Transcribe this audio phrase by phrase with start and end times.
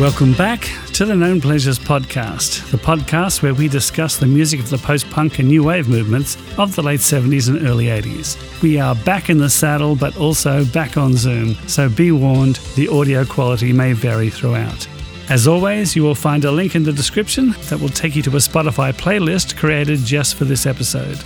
[0.00, 4.68] Welcome back to the Known Pleasures podcast, the podcast where we discuss the music of
[4.68, 8.60] the post punk and new wave movements of the late 70s and early 80s.
[8.60, 12.88] We are back in the saddle, but also back on Zoom, so be warned the
[12.88, 14.88] audio quality may vary throughout.
[15.30, 18.30] As always, you will find a link in the description that will take you to
[18.30, 21.22] a Spotify playlist created just for this episode.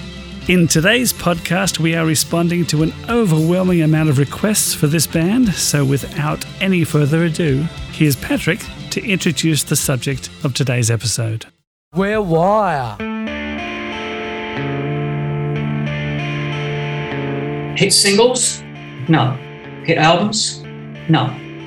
[0.48, 5.52] In today's podcast, we are responding to an overwhelming amount of requests for this band,
[5.52, 11.45] so without any further ado, here's Patrick to introduce the subject of today's episode.
[11.95, 12.96] We're Wire.
[17.76, 18.62] Hit singles?
[19.06, 19.32] No.
[19.84, 20.62] Hit albums?
[21.10, 21.26] No.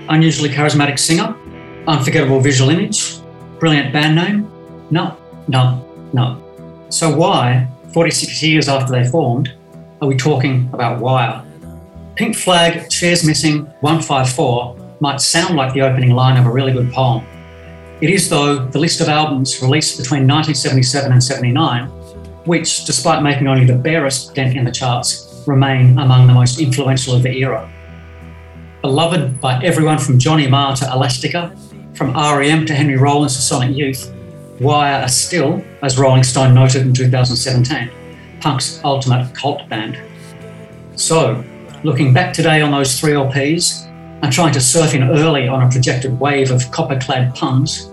[0.09, 1.37] Unusually charismatic singer?
[1.85, 3.20] Unforgettable visual image?
[3.59, 4.51] Brilliant band name?
[4.89, 5.15] No.
[5.48, 5.87] No.
[6.13, 6.87] No.
[6.89, 9.53] So why, 46 years after they formed,
[10.01, 11.43] are we talking about Wire?
[12.15, 16.91] Pink Flag, Chairs Missing, 154 might sound like the opening line of a really good
[16.91, 17.25] poem.
[18.01, 21.87] It is, though, the list of albums released between 1977 and 79,
[22.45, 27.15] which, despite making only the barest dent in the charts, remain among the most influential
[27.15, 27.71] of the era.
[28.81, 31.55] Beloved by everyone from Johnny Marr to Elastica,
[31.93, 34.11] from REM to Henry Rollins to Sonic Youth,
[34.62, 37.90] Wire are still, as Rolling Stone noted in 2017,
[38.41, 39.99] punk's ultimate cult band.
[40.95, 41.43] So,
[41.84, 43.87] looking back today on those three LPs,
[44.21, 47.91] and trying to surf in early on a projected wave of copper clad puns,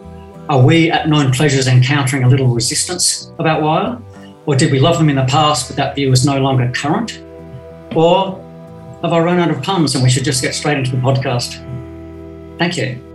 [0.50, 3.98] are we at Known Pleasures encountering a little resistance about Wire?
[4.44, 7.22] Or did we love them in the past but that view is no longer current?
[7.94, 8.44] Or
[9.02, 11.64] have I run out of puns and we should just get straight into the podcast?
[12.58, 13.07] Thank you.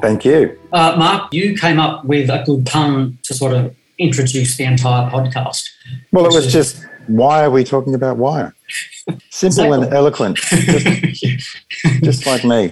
[0.00, 0.58] Thank you.
[0.72, 5.10] Uh, Mark, you came up with a good pun to sort of introduce the entire
[5.10, 5.68] podcast.
[6.10, 8.54] Well, it was just why are we talking about wire?
[9.30, 9.86] Simple exactly.
[9.86, 11.58] and eloquent, just,
[12.02, 12.70] just like me.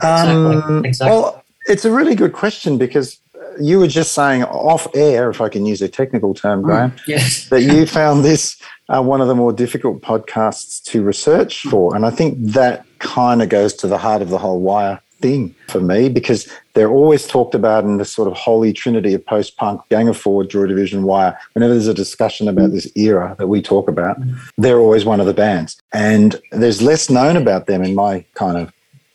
[0.00, 0.88] Um, exactly.
[0.88, 1.16] Exactly.
[1.16, 3.18] Well, it's a really good question because
[3.60, 6.90] you were just saying off air, if I can use a technical term, mm, Graham,
[6.92, 7.48] mm, yes.
[7.48, 11.94] that you found this uh, one of the more difficult podcasts to research for.
[11.96, 15.54] And I think that kind of goes to the heart of the whole wire thing
[15.68, 19.56] for me because they're always talked about in this sort of holy trinity of post
[19.56, 21.38] punk, Gang of Four, Joy Division, Wire.
[21.54, 24.18] Whenever there's a discussion about this era that we talk about,
[24.58, 25.80] they're always one of the bands.
[25.92, 28.72] And there's less known about them in my kind of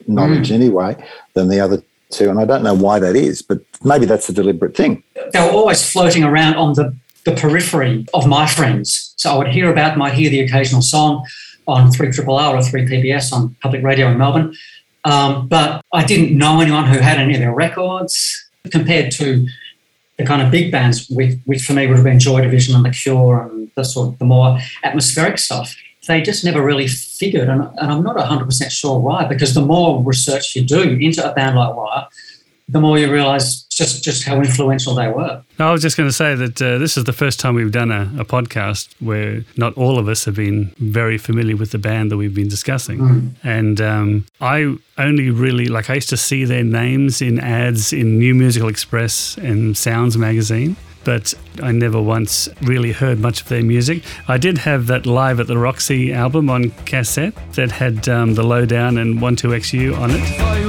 [0.08, 0.56] knowledge mm.
[0.56, 1.04] anyway
[1.34, 2.30] than the other two.
[2.30, 5.04] And I don't know why that is, but maybe that's a deliberate thing.
[5.34, 6.96] They were always floating around on the,
[7.26, 9.14] the periphery of my friends.
[9.18, 11.26] So I would hear about them, I'd hear the occasional song
[11.68, 14.56] on 3 R or 3PBS on public radio in Melbourne.
[15.04, 19.48] Um, but I didn't know anyone who had any of their records compared to
[20.18, 22.86] the kind of big bands, which, which for me would have been Joy Division and
[22.86, 25.76] The Cure and the sort of the more atmospheric stuff.
[26.08, 30.04] They just never really figured, and, and I'm not 100% sure why, because the more
[30.04, 32.08] research you do into a band like Wire,
[32.72, 35.44] the more you realise just just how influential they were.
[35.60, 37.92] I was just going to say that uh, this is the first time we've done
[37.92, 42.12] a, a, podcast where not all of us have been very familiar with the band
[42.12, 43.30] that we've been discussing, mm.
[43.44, 48.18] and um, I only really like I used to see their names in ads in
[48.18, 51.34] New Musical Express and Sounds magazine but
[51.64, 54.04] I never once really heard much of their music.
[54.28, 58.44] I did have that Live at the Roxy album on cassette that had um, the
[58.44, 60.61] Lowdown and 12XU on it.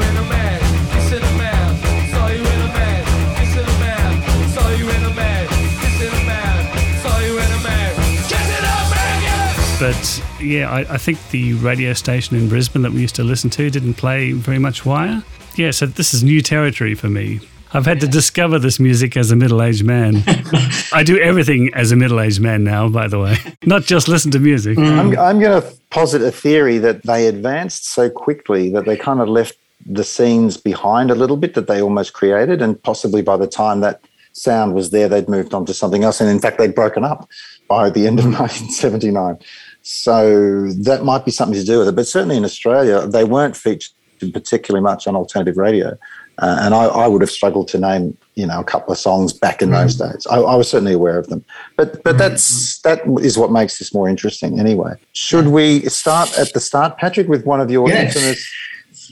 [9.83, 13.51] But yeah, I, I, think the radio station in Brisbane that we used to listen
[13.51, 15.25] to didn't play very much Wire.
[15.57, 17.41] Yeah, so this is new territory for me.
[17.73, 20.23] I've had to discover this music as a middle aged man.
[20.93, 24.31] I do everything as a middle aged man now, by the way, not just listen
[24.31, 24.79] to music.
[24.79, 24.99] Mm.
[25.01, 29.21] I'm, I'm going to posit a theory that they advanced so quickly that they kind
[29.21, 32.63] of left the scenes behind a little bit that they almost created.
[32.63, 34.01] And possibly by the time that
[34.33, 36.21] sound was there, they'd moved on to something else.
[36.21, 37.29] And in fact, they'd broken up
[37.69, 39.39] by the end of 1979.
[39.83, 41.97] So that might be something to do with it.
[41.97, 43.93] But certainly in Australia, they weren't featured
[44.33, 45.99] particularly much on alternative radio.
[46.39, 49.33] Uh, and I, I, would have struggled to name, you know, a couple of songs
[49.33, 49.73] back in mm.
[49.73, 50.27] those days.
[50.31, 51.45] I, I, was certainly aware of them,
[51.77, 52.19] but but mm.
[52.19, 54.59] that's that is what makes this more interesting.
[54.59, 58.17] Anyway, should we start at the start, Patrick, with one of your yes.
[58.17, 58.55] infamous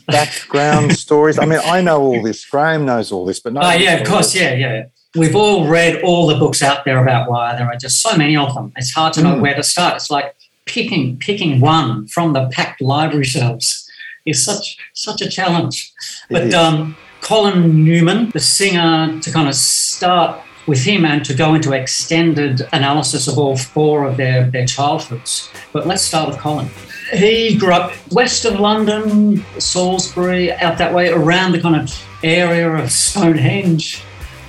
[0.07, 1.39] background stories?
[1.39, 2.45] I mean, I know all this.
[2.47, 3.61] Graham knows all this, but no.
[3.61, 4.41] Oh yeah, of course, this.
[4.41, 4.85] yeah, yeah.
[5.15, 7.55] We've all read all the books out there about wire.
[7.59, 8.73] There are just so many of them.
[8.77, 9.41] It's hard to know mm.
[9.43, 9.97] where to start.
[9.97, 10.35] It's like
[10.71, 13.91] picking picking one from the packed library shelves
[14.25, 15.93] is such such a challenge.
[16.31, 21.55] But um, Colin Newman, the singer, to kind of start with him and to go
[21.55, 25.51] into extended analysis of all four of their, their childhoods.
[25.73, 26.69] But let's start with Colin.
[27.13, 32.71] he grew up west of London, Salisbury, out that way, around the kind of area
[32.71, 34.05] of Stonehenge.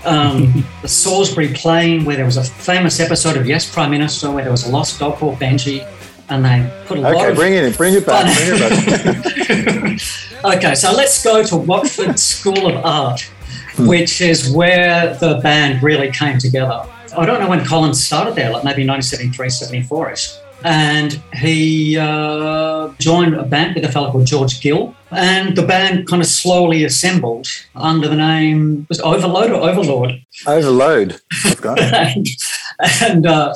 [0.06, 4.44] Um, the Salisbury Plain, where there was a famous episode of Yes Prime Minister, where
[4.44, 5.88] there was a lost dog called Benji,
[6.32, 7.74] and they put a lot Okay, bring it in.
[7.74, 8.36] Bring it back.
[8.36, 10.04] Bring it
[10.44, 10.56] back.
[10.56, 13.22] okay, so let's go to Watford School of Art,
[13.80, 16.88] which is where the band really came together.
[17.18, 20.38] I don't know when Colin's started there, like maybe 1973, 74 ish.
[20.64, 24.96] And he uh, joined a band with a fellow called George Gill.
[25.10, 30.24] And the band kind of slowly assembled under the name, was it Overload or Overlord?
[30.48, 31.20] Overload.
[31.44, 31.94] I've got it.
[31.94, 32.28] and
[33.02, 33.54] and uh,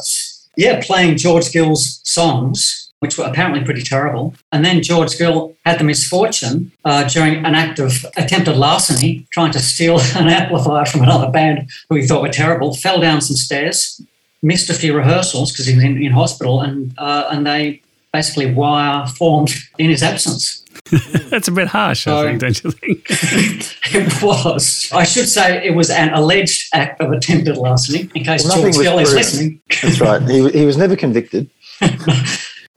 [0.58, 4.34] yeah, playing George Gill's songs, which were apparently pretty terrible.
[4.52, 9.52] And then George Gill had the misfortune uh, during an act of attempted larceny, trying
[9.52, 13.36] to steal an amplifier from another band who he thought were terrible, fell down some
[13.36, 14.02] stairs,
[14.42, 17.82] missed a few rehearsals because he was in, in hospital, and uh, and they
[18.14, 20.64] basically wire formed in his absence.
[21.30, 23.06] That's a bit harsh, I So- think, don't you think?
[23.96, 24.90] it was.
[24.94, 28.64] I should say it was an alleged act of attempted larceny, in case Well, nothing
[28.74, 29.62] George was Gill is listening.
[29.82, 30.22] That's right.
[30.22, 31.50] He, he was never convicted.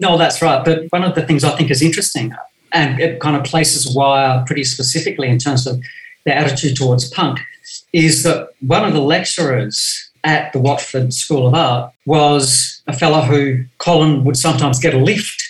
[0.01, 0.65] No, that's right.
[0.65, 2.33] But one of the things I think is interesting,
[2.73, 5.83] and it kind of places Wire pretty specifically in terms of
[6.25, 7.41] their attitude towards punk,
[7.93, 13.23] is that one of the lecturers at the Watford School of Art was a fellow
[13.23, 15.43] who Colin would sometimes get a lift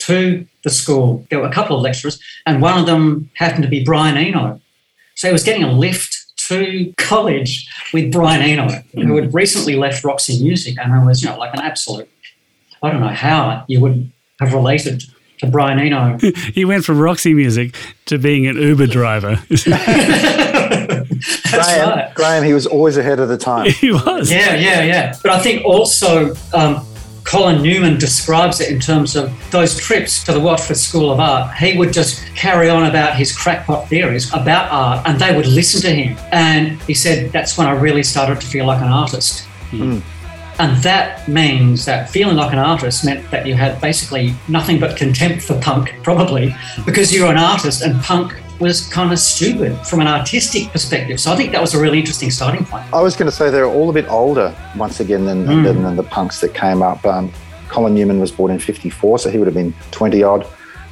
[0.00, 1.26] to the school.
[1.30, 4.60] There were a couple of lecturers, and one of them happened to be Brian Eno.
[5.14, 6.16] So he was getting a lift
[6.48, 11.28] to college with Brian Eno, who had recently left Roxy Music and I was, you
[11.28, 12.08] know, like an absolute
[12.82, 14.10] I don't know how you would
[14.40, 15.02] have related
[15.38, 16.18] to Brian Eno.
[16.52, 17.74] he went from Roxy music
[18.06, 19.36] to being an Uber driver.
[19.48, 19.64] That's
[21.50, 22.14] Graham, right.
[22.14, 23.70] Graham, he was always ahead of the time.
[23.70, 24.30] he was.
[24.30, 25.18] Yeah, yeah, yeah.
[25.22, 26.86] But I think also um,
[27.30, 31.56] Colin Newman describes it in terms of those trips to the Watford School of Art.
[31.56, 35.80] He would just carry on about his crackpot theories about art, and they would listen
[35.82, 36.18] to him.
[36.32, 39.44] And he said that's when I really started to feel like an artist.
[39.70, 40.00] Hmm.
[40.60, 44.94] And that means that feeling like an artist meant that you had basically nothing but
[44.94, 46.54] contempt for punk, probably,
[46.84, 51.18] because you're an artist and punk was kind of stupid from an artistic perspective.
[51.18, 52.84] So I think that was a really interesting starting point.
[52.92, 55.64] I was going to say they're all a bit older once again than, Mm.
[55.64, 57.02] than, than the punks that came up.
[57.06, 57.32] Um,
[57.68, 60.46] Colin Newman was born in 54, so he would have been 20 odd.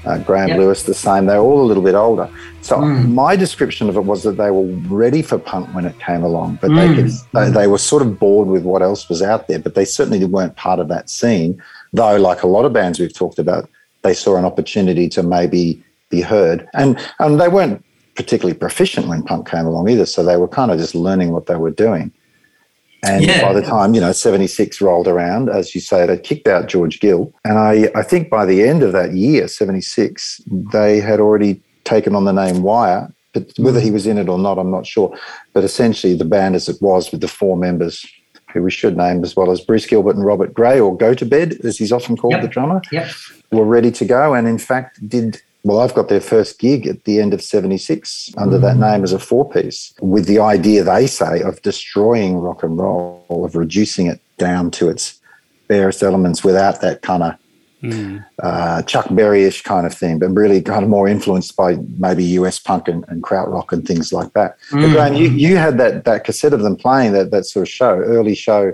[0.09, 0.59] Uh, Graham Yep.
[0.59, 1.27] Lewis, the same.
[1.27, 2.31] They're all a little bit older.
[2.63, 3.13] So Mm.
[3.13, 6.59] my description of it was that they were ready for punk when it came along,
[6.63, 6.77] but Mm.
[6.79, 9.75] they, could, they, they were sort of bored with what else was out there, but
[9.75, 11.61] they certainly weren't part of that scene.
[11.93, 13.69] Though, like a lot of bands we've talked about,
[14.03, 16.67] they saw an opportunity to maybe be heard.
[16.75, 17.85] And, and they weren't
[18.17, 20.07] particularly proficient when punk came along either.
[20.07, 22.11] So they were kind of just learning what they were doing.
[23.03, 23.43] And Yeah.
[23.43, 26.99] by the time, you know, 76 rolled around, as you say, they kicked out George
[27.01, 27.33] Gill.
[27.45, 30.41] And I, I think by the end of that year, 76,
[30.73, 33.13] they had already taken on the name Wire.
[33.35, 35.17] But whether he was in it or not, I'm not sure.
[35.53, 38.05] But essentially, the band as it was with the four members,
[38.53, 41.77] who we should name as well as Bruce Gilbert and Robert Grey, or Gotobed, as
[41.77, 42.43] he's often called, Yep.
[42.43, 43.07] the drummer, Yep.
[43.53, 44.33] were ready to go.
[44.35, 48.31] And in fact, did well, I've got their first gig at the end of 76
[48.37, 48.91] under that mm.
[48.93, 53.45] name as a four piece, with the idea, they say, of destroying rock and roll,
[53.45, 55.21] of reducing it down to its
[55.69, 57.35] barest elements without that kind of
[57.83, 58.25] mm.
[58.43, 62.25] uh, Chuck Berry ish kind of thing, but really kind of more influenced by maybe
[62.25, 64.57] US punk and, and krautrock and things like that.
[64.71, 64.93] But mm.
[64.93, 67.95] Graham, you, you had that, that cassette of them playing that, that sort of show,
[67.99, 68.73] early show.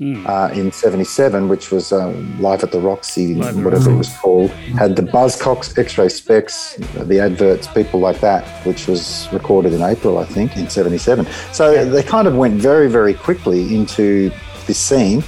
[0.00, 3.96] Uh, in 77, which was um, Live at the Roxy, Live at the whatever it
[3.96, 9.74] was called, had the Buzzcocks, X-Ray Spex, the adverts, people like that, which was recorded
[9.74, 11.26] in April, I think, in 77.
[11.52, 14.32] So they kind of went very, very quickly into
[14.66, 15.22] this scene,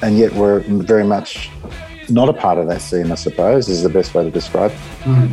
[0.00, 1.50] and yet were very much
[2.08, 5.30] not a part of that scene, I suppose, is the best way to describe it.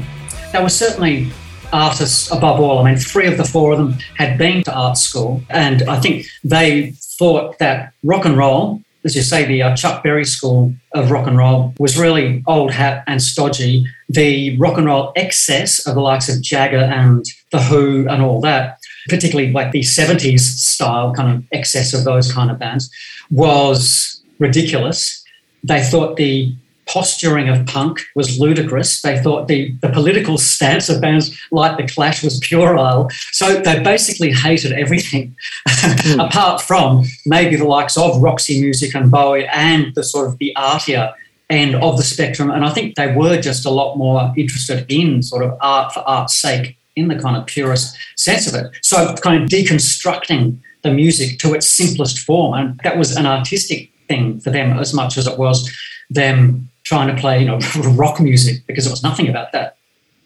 [0.52, 1.32] There were certainly
[1.72, 2.80] artists above all.
[2.80, 6.02] I mean, three of the four of them had been to art school, and I
[6.02, 10.74] think they thought that rock and roll, as you say, the uh, Chuck Berry school
[10.94, 13.86] of rock and roll was really old hat and stodgy.
[14.10, 18.42] The rock and roll excess of the likes of Jagger and The Who and all
[18.42, 18.78] that,
[19.08, 22.92] particularly like the 70s style kind of excess of those kind of bands,
[23.32, 25.24] was ridiculous.
[25.64, 26.54] They thought the
[26.86, 29.02] posturing of punk was ludicrous.
[29.02, 33.10] They thought the, the political stance of bands like The Clash was puerile.
[33.32, 35.36] So they basically hated everything,
[35.68, 36.20] hmm.
[36.20, 40.56] apart from maybe the likes of Roxy Music and Bowie and the sort of the
[40.56, 41.14] artier
[41.50, 42.50] end of the spectrum.
[42.50, 46.00] And I think they were just a lot more interested in sort of art for
[46.02, 48.72] art's sake in the kind of purest sense of it.
[48.82, 52.54] So kind of deconstructing the music to its simplest form.
[52.54, 55.72] And that was an artistic thing for them as much as it was
[56.10, 57.58] them trying to play, you know,
[57.96, 59.78] rock music because it was nothing about that.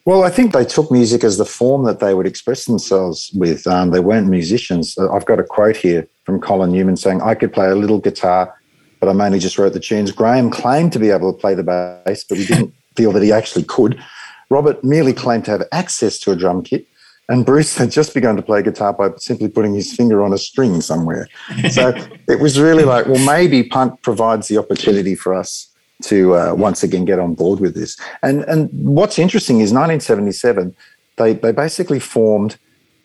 [0.04, 3.66] Well, I think they took music as the form that they would express themselves with.
[3.66, 4.96] Um, they weren't musicians.
[4.96, 8.00] Uh, I've got a quote here from Colin Newman saying, I could play a little
[8.00, 8.54] guitar,
[9.00, 10.10] but I mainly just wrote the tunes.
[10.10, 13.32] Graham claimed to be able to play the bass, but we didn't feel that he
[13.32, 14.02] actually could.
[14.48, 16.86] Robert merely claimed to have access to a drum kit,
[17.28, 20.38] and Bruce had just begun to play guitar by simply putting his finger on a
[20.38, 21.28] string somewhere.
[21.70, 21.92] So
[22.28, 25.67] it was really like, well, maybe punk provides the opportunity for us
[26.04, 27.96] to uh, once again get on board with this.
[28.22, 30.74] And and what's interesting is 1977,
[31.16, 32.56] they they basically formed,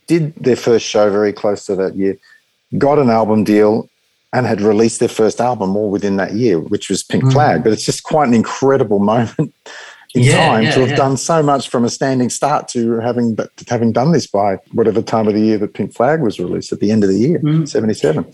[0.07, 2.17] did their first show very close to that year,
[2.77, 3.89] got an album deal,
[4.33, 7.33] and had released their first album all within that year, which was Pink mm.
[7.33, 7.63] Flag.
[7.63, 9.53] But it's just quite an incredible moment
[10.15, 10.95] in yeah, time yeah, to have yeah.
[10.95, 15.27] done so much from a standing start to having having done this by whatever time
[15.27, 17.67] of the year that Pink Flag was released at the end of the year, mm.
[17.67, 18.31] 77.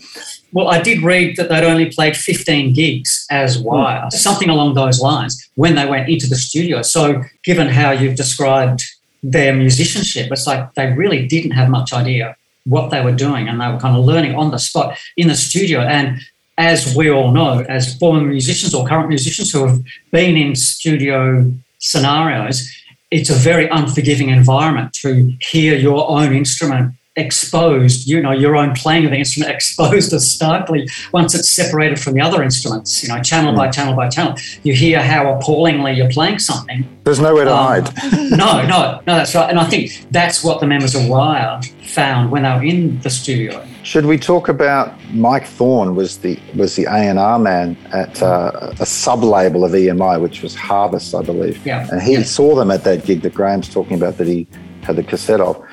[0.52, 3.64] Well, I did read that they'd only played 15 gigs as hmm.
[3.64, 4.12] Wire, mm.
[4.12, 6.82] something along those lines, when they went into the studio.
[6.82, 8.82] So, given how you've described
[9.22, 13.60] their musicianship, it's like they really didn't have much idea what they were doing and
[13.60, 15.80] they were kind of learning on the spot in the studio.
[15.80, 16.20] And
[16.58, 19.80] as we all know, as former musicians or current musicians who have
[20.12, 22.68] been in studio scenarios,
[23.10, 28.72] it's a very unforgiving environment to hear your own instrument exposed, you know, your own
[28.74, 33.08] playing of the instrument exposed as starkly once it's separated from the other instruments, you
[33.08, 33.56] know, channel mm.
[33.56, 34.36] by channel by channel.
[34.62, 36.86] You hear how appallingly you're playing something.
[37.04, 38.12] There's nowhere to um, hide.
[38.30, 39.50] no, no, no, that's right.
[39.50, 43.10] And I think that's what the members of Wire found when they were in the
[43.10, 43.66] studio.
[43.82, 48.22] Should we talk about Mike Thorne was the was the A and R man at
[48.22, 51.64] uh, a sub label of EMI, which was Harvest, I believe.
[51.66, 51.88] Yeah.
[51.90, 52.22] And he yeah.
[52.22, 54.46] saw them at that gig that Graham's talking about that he
[54.82, 55.66] had the cassette of.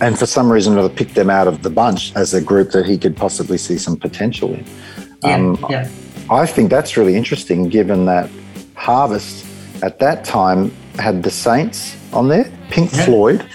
[0.00, 2.84] And for some reason other, picked them out of the bunch as a group that
[2.84, 4.64] he could possibly see some potential in.
[5.22, 5.88] Yeah, um, yeah.
[6.28, 8.28] I think that's really interesting, given that
[8.74, 9.46] Harvest
[9.82, 13.04] at that time had the Saints on there, Pink yeah.
[13.04, 13.48] Floyd,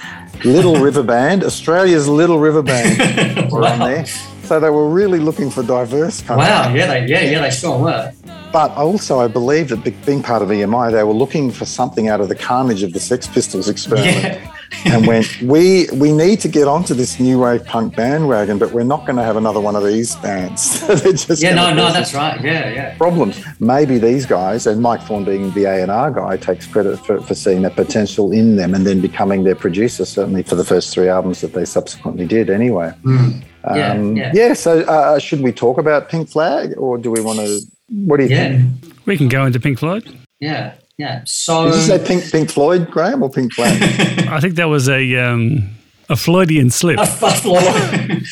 [0.43, 3.73] Little River Band, Australia's Little River Band were wow.
[3.73, 4.05] on there.
[4.05, 6.27] So they were really looking for diverse.
[6.27, 8.11] wow, yeah, they, yeah, yeah, they sure were.
[8.51, 12.19] But also, I believe that being part of EMI, they were looking for something out
[12.19, 14.23] of the carnage of the Sex Pistols experiment.
[14.23, 14.55] Yeah.
[14.85, 18.83] and went, we we need to get onto this new wave punk bandwagon, but we're
[18.83, 20.81] not going to have another one of these bands.
[21.41, 22.41] yeah, no, no, that's right.
[22.41, 22.97] Yeah, yeah.
[22.97, 23.43] Problems.
[23.59, 27.21] Maybe these guys, and Mike Thorne being the A and R guy, takes credit for,
[27.21, 30.05] for seeing that potential in them, and then becoming their producer.
[30.05, 32.49] Certainly for the first three albums that they subsequently did.
[32.49, 32.93] Anyway.
[33.03, 33.43] Mm.
[33.75, 34.31] Yeah, um, yeah.
[34.33, 34.53] yeah.
[34.53, 37.61] So, uh, should we talk about Pink Flag, or do we want to?
[37.89, 38.57] What do you yeah.
[38.57, 38.71] think?
[39.05, 40.17] We can go into Pink Floyd.
[40.39, 40.73] Yeah.
[40.97, 41.23] Yeah.
[41.25, 43.81] So did you say Pink Pink Floyd, Graham, or Pink Flag?
[44.29, 45.69] I think that was a um,
[46.11, 46.99] a Floydian slip.
[46.99, 48.23] A Floyd.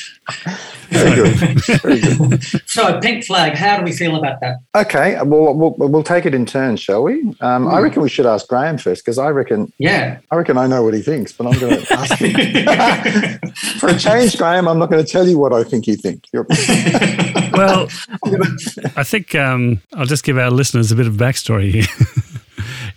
[0.89, 1.65] Very good.
[1.81, 2.43] Very good.
[2.65, 4.57] so, Pink Flag, how do we feel about that?
[4.75, 7.21] Okay, well, we'll, we'll take it in turns, shall we?
[7.41, 7.71] Um, mm.
[7.71, 7.83] I hmm.
[7.83, 10.95] reckon we should ask Graham first because I reckon, yeah, I reckon I know what
[10.95, 13.51] he thinks, but I'm going to ask him.
[13.79, 16.25] For a change, Graham, I'm not going to tell you what I think you think.
[16.33, 17.87] well,
[18.95, 22.18] I think um, I'll just give our listeners a bit of backstory here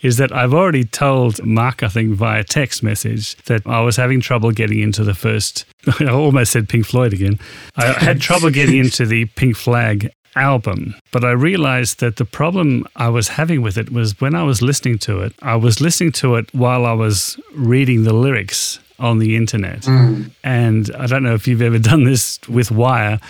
[0.03, 4.21] is that I've already told Mark, I think, via text message that I was having
[4.21, 5.65] trouble getting into the first.
[6.01, 7.39] I almost said Pink Floyd again.
[7.77, 10.95] I had trouble getting into the Pink Flag album.
[11.11, 14.63] But I realized that the problem I was having with it was when I was
[14.63, 19.19] listening to it, I was listening to it while I was reading the lyrics on
[19.19, 19.83] the internet.
[19.83, 20.31] Mm.
[20.45, 23.21] And I don't know if you've ever done this with Wire,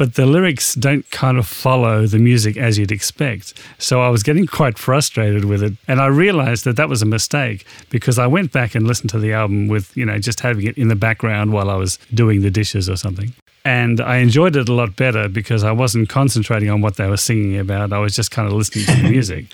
[0.00, 3.52] but the lyrics don't kind of follow the music as you'd expect.
[3.76, 5.74] So I was getting quite frustrated with it.
[5.86, 9.18] And I realized that that was a mistake because I went back and listened to
[9.18, 12.40] the album with, you know, just having it in the background while I was doing
[12.40, 13.34] the dishes or something.
[13.66, 17.18] And I enjoyed it a lot better because I wasn't concentrating on what they were
[17.18, 17.92] singing about.
[17.92, 19.48] I was just kind of listening to the music.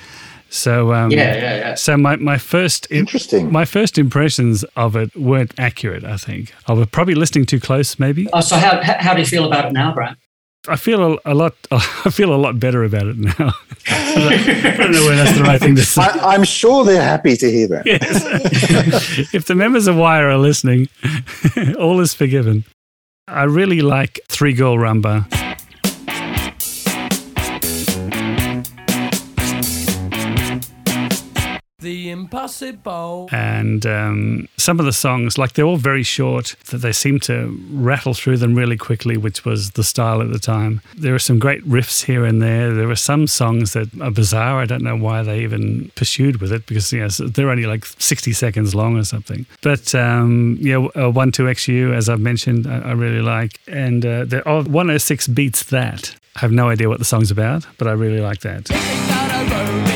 [0.48, 1.74] So um, yeah, yeah, yeah.
[1.74, 6.04] So my, my first interesting my first impressions of it weren't accurate.
[6.04, 8.28] I think I was probably listening too close, maybe.
[8.32, 10.16] Oh, so how how do you feel about it now, Brian?
[10.68, 11.54] I feel a, a, lot.
[11.70, 13.32] I feel a lot better about it now.
[13.88, 16.02] I don't know whether that's the right thing to say.
[16.02, 17.86] I, am sure they're happy to hear that.
[17.86, 19.34] Yes.
[19.34, 20.88] if the members of Wire are listening,
[21.78, 22.64] all is forgiven.
[23.28, 25.45] I really like Three Girl Rumba.
[32.06, 33.28] The impossible.
[33.32, 37.58] And um, some of the songs, like they're all very short, that they seem to
[37.72, 40.82] rattle through them really quickly, which was the style at the time.
[40.96, 42.72] There are some great riffs here and there.
[42.72, 44.60] There are some songs that are bizarre.
[44.60, 47.84] I don't know why they even pursued with it because you know, they're only like
[47.84, 49.44] 60 seconds long or something.
[49.60, 53.58] But um, yeah, uh, 12XU, as I've mentioned, I, I really like.
[53.66, 56.14] And uh, the, oh, 106 beats that.
[56.36, 59.95] I have no idea what the song's about, but I really like that.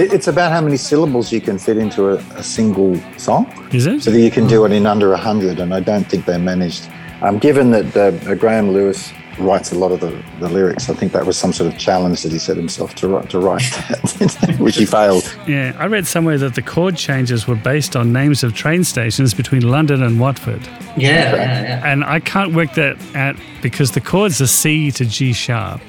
[0.00, 3.86] It- It's about how many syllables you can fit into a, a single song, Is
[3.86, 4.02] it?
[4.02, 5.58] so that you can do it in under a hundred.
[5.60, 6.88] And I don't think they managed.
[7.22, 11.12] Um, given that uh, Graham Lewis writes a lot of the, the lyrics, I think
[11.12, 14.56] that was some sort of challenge that he set himself to write, to write that,
[14.64, 15.24] which he failed.
[15.46, 19.34] Yeah, I read somewhere that the chord changes were based on names of train stations
[19.34, 20.62] between London and Watford.
[20.96, 21.82] Yeah, yeah, yeah.
[21.92, 25.80] And I can't work that out because the chords are C to G sharp.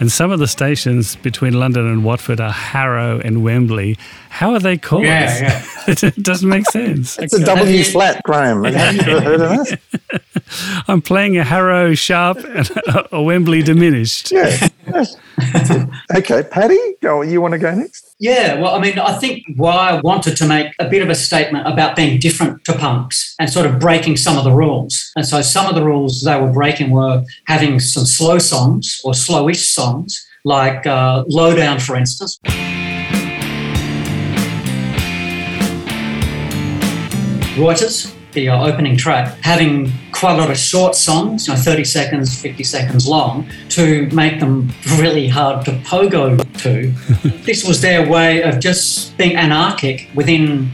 [0.00, 3.96] And some of the stations between London and Watford are Harrow and Wembley.
[4.30, 5.04] How are they called?
[5.04, 7.18] Yeah, it doesn't make sense.
[7.18, 8.64] It's a W flat, Graham.
[8.64, 9.80] Have you ever heard of that?
[10.88, 14.32] I'm playing a Harrow sharp and a, a Wembley diminished.
[14.32, 14.68] Yeah.
[16.16, 17.22] okay, Paddy, go.
[17.22, 18.11] You want to go next?
[18.22, 21.66] Yeah, well, I mean, I think Wire wanted to make a bit of a statement
[21.66, 25.10] about being different to punks and sort of breaking some of the rules.
[25.16, 29.12] And so some of the rules they were breaking were having some slow songs or
[29.12, 32.38] slowish songs, like uh, Lowdown, for instance.
[37.56, 41.84] Reuters, the uh, opening track, having quite a lot of short songs, you know, 30
[41.84, 46.90] seconds, 50 seconds long, to make them really hard to pogo to.
[47.44, 50.70] this was their way of just being anarchic within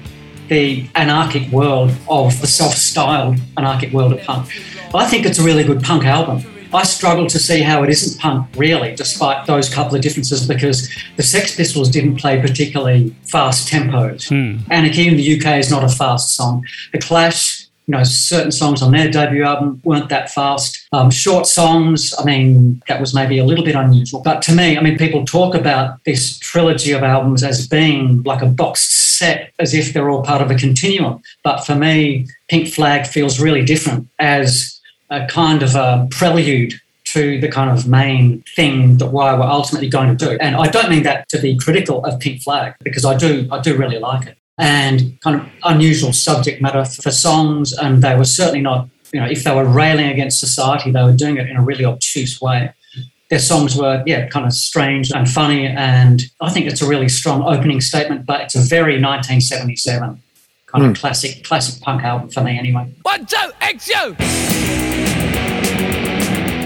[0.49, 4.50] the anarchic world of the self-styled anarchic world of punk.
[4.95, 6.43] I think it's a really good punk album.
[6.73, 10.91] I struggle to see how it isn't punk, really, despite those couple of differences, because
[11.17, 14.31] the Sex Pistols didn't play particularly fast tempos.
[14.71, 16.67] Anarchy in the UK is not a fast song.
[16.93, 17.48] The Clash,
[17.88, 20.87] you know, certain songs on their debut album weren't that fast.
[20.92, 24.21] Um, short songs, I mean, that was maybe a little bit unusual.
[24.21, 28.42] But to me, I mean, people talk about this trilogy of albums as being like
[28.42, 31.23] a boxed set, as if they're all part of a continuum.
[31.42, 34.78] But for me, Pink Flag feels really different as
[35.09, 39.88] a kind of a prelude to the kind of main thing that why we're ultimately
[39.88, 40.37] going to do.
[40.42, 43.62] And I don't mean that to be critical of Pink Flag because I do I
[43.62, 44.37] do really like it.
[44.59, 49.27] And kind of unusual subject matter for songs, and they were certainly not, you know,
[49.27, 52.73] if they were railing against society, they were doing it in a really obtuse way.
[53.31, 57.09] Their songs were, yeah, kind of strange and funny, and I think it's a really
[57.09, 60.23] strong opening statement, but it's a very 1977
[60.68, 61.01] kind of hmm.
[61.01, 62.92] classic classic punk album for me anyway.
[63.03, 64.16] One, two, XU!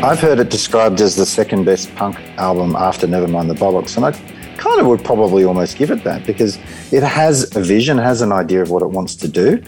[0.02, 4.04] I've heard it described as the second best punk album after Nevermind the Bollocks, and
[4.04, 4.10] I
[4.62, 6.56] kind of would probably almost give it that because
[6.92, 9.60] it has a vision, has an idea of what it wants to do.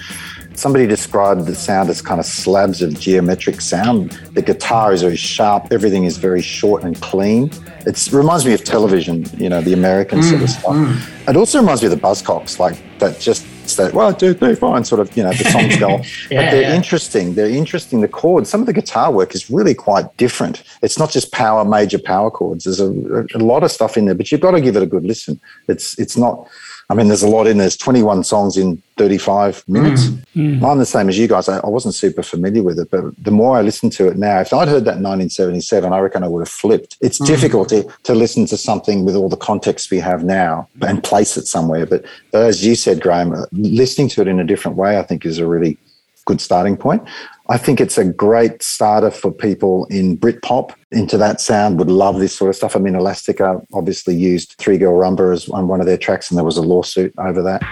[0.54, 4.12] Somebody described the sound as kind of slabs of geometric sound.
[4.34, 7.50] The guitar is very sharp, everything is very short and clean.
[7.86, 10.74] It reminds me of television, you know, the American sort of mm, stuff.
[10.74, 11.28] Mm.
[11.28, 13.44] It also reminds me of the Buzzcocks, like that just
[13.76, 16.00] that one, two, three, four, and sort of, you know, the songs go.
[16.30, 16.74] Yeah, but they're yeah.
[16.74, 17.34] interesting.
[17.34, 18.00] They're interesting.
[18.00, 20.62] The chords, some of the guitar work is really quite different.
[20.82, 22.64] It's not just power, major power chords.
[22.64, 22.90] There's a,
[23.34, 25.40] a lot of stuff in there, but you've got to give it a good listen.
[25.68, 26.48] It's it's not.
[26.90, 27.64] I mean, there's a lot in there.
[27.64, 30.06] There's 21 songs in 35 minutes.
[30.06, 30.60] Mm.
[30.60, 30.70] Mm.
[30.70, 31.48] I'm the same as you guys.
[31.48, 34.40] I, I wasn't super familiar with it, but the more I listen to it now,
[34.40, 36.96] if I'd heard that in 1977, I reckon I would have flipped.
[37.00, 37.26] It's mm.
[37.26, 41.36] difficult to, to listen to something with all the context we have now and place
[41.36, 41.86] it somewhere.
[41.86, 45.24] But, but as you said, Graham, listening to it in a different way, I think
[45.24, 45.78] is a really
[46.26, 47.02] good starting point.
[47.46, 51.78] I think it's a great starter for people in Britpop into that sound.
[51.78, 52.74] Would love this sort of stuff.
[52.74, 56.38] I mean, Elastica obviously used Three Girl Rumba as on one of their tracks, and
[56.38, 57.62] there was a lawsuit over that.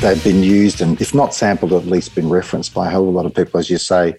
[0.00, 3.26] They've been used and, if not sampled, at least been referenced by a whole lot
[3.26, 4.14] of people, as you say.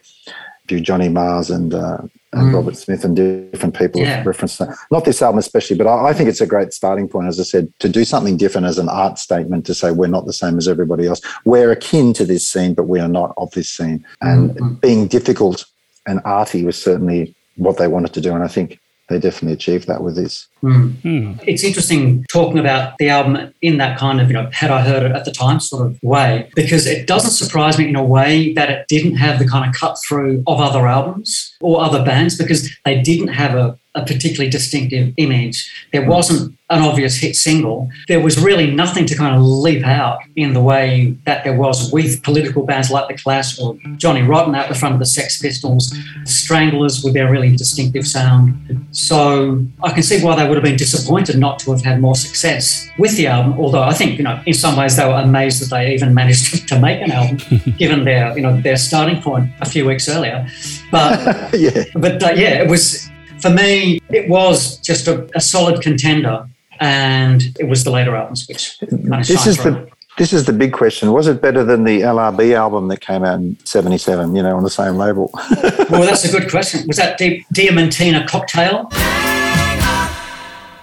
[0.68, 1.98] Do Johnny Marrs and, uh,
[2.36, 4.18] and Robert Smith and different people Yeah.
[4.18, 4.76] have referenced that.
[4.92, 7.44] Not this album especially, but I, I think it's a great starting point, as I
[7.44, 10.58] said, to do something different as an art statement to say we're not the same
[10.58, 11.22] as everybody else.
[11.46, 14.06] We're akin to this scene, but we are not of this scene.
[14.22, 14.74] And mm-hmm.
[14.76, 15.66] being difficult
[16.06, 18.34] and arty was certainly what they wanted to do.
[18.34, 20.48] And I think they definitely achieved that with this.
[20.62, 20.90] Hmm.
[20.90, 21.34] Hmm.
[21.46, 25.04] It's interesting talking about the album in that kind of, you know, had I heard
[25.04, 28.54] it at the time sort of way, because it doesn't surprise me in a way
[28.54, 32.38] that it didn't have the kind of cut through of other albums or other bands
[32.38, 35.72] because they didn't have a, a particularly distinctive image.
[35.92, 37.90] There wasn't an obvious hit single.
[38.08, 41.92] There was really nothing to kind of leap out in the way that there was
[41.92, 45.40] with political bands like The Clash or Johnny Rotten out the front of the Sex
[45.40, 48.88] Pistols, Stranglers with their really distinctive sound.
[48.92, 52.16] So I can see why they would have been disappointed not to have had more
[52.16, 53.60] success with the album.
[53.60, 56.68] Although I think, you know, in some ways they were amazed that they even managed
[56.70, 57.38] to make an album,
[57.78, 60.48] given their, you know, their starting point a few weeks earlier.
[60.92, 61.84] But yeah.
[61.94, 63.08] but uh, yeah, it was
[63.42, 64.00] for me.
[64.10, 66.48] It was just a, a solid contender,
[66.80, 69.72] and it was the later albums which kind of this is through.
[69.72, 71.12] the This is the big question.
[71.12, 74.64] Was it better than the LRB album that came out in 77, you know, on
[74.64, 75.30] the same label?
[75.90, 76.88] well, that's a good question.
[76.88, 78.90] Was that Di- Diamantina Cocktail?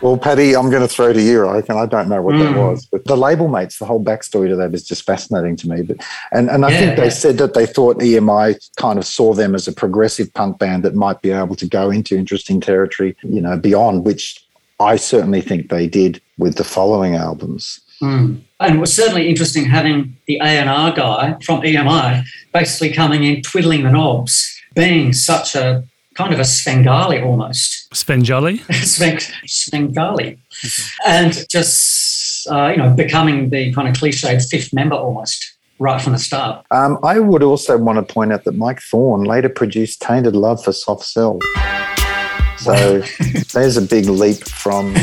[0.02, 1.46] Well, Paddy, I'm going to throw to you.
[1.46, 2.40] I reckon I don't know what mm.
[2.42, 5.68] that was, but the label mates, the whole backstory to that is just fascinating to
[5.68, 5.82] me.
[5.82, 5.98] But
[6.32, 9.54] and and I yeah, think they said that they thought EMI kind of saw them
[9.54, 13.40] as a progressive punk band that might be able to go into interesting territory, you
[13.40, 14.44] know, beyond which
[14.80, 17.80] I certainly think they did with the following albums.
[18.02, 18.40] Mm.
[18.58, 23.84] And it was certainly interesting having the A&R guy from EMI basically coming in, twiddling
[23.84, 25.84] the knobs, being such a
[26.14, 27.81] kind of a Svengali almost.
[27.92, 28.58] Svengali?
[28.72, 30.38] Sven, Svengali.
[30.64, 30.82] Okay.
[31.06, 36.12] And just, uh, you know, becoming the kind of cliched fifth member almost right from
[36.12, 36.64] the start.
[36.70, 40.62] Um, I would also want to point out that Mike Thorne later produced Tainted Love
[40.62, 41.38] for Soft Cell.
[42.58, 43.00] So
[43.52, 44.94] there's a big leap from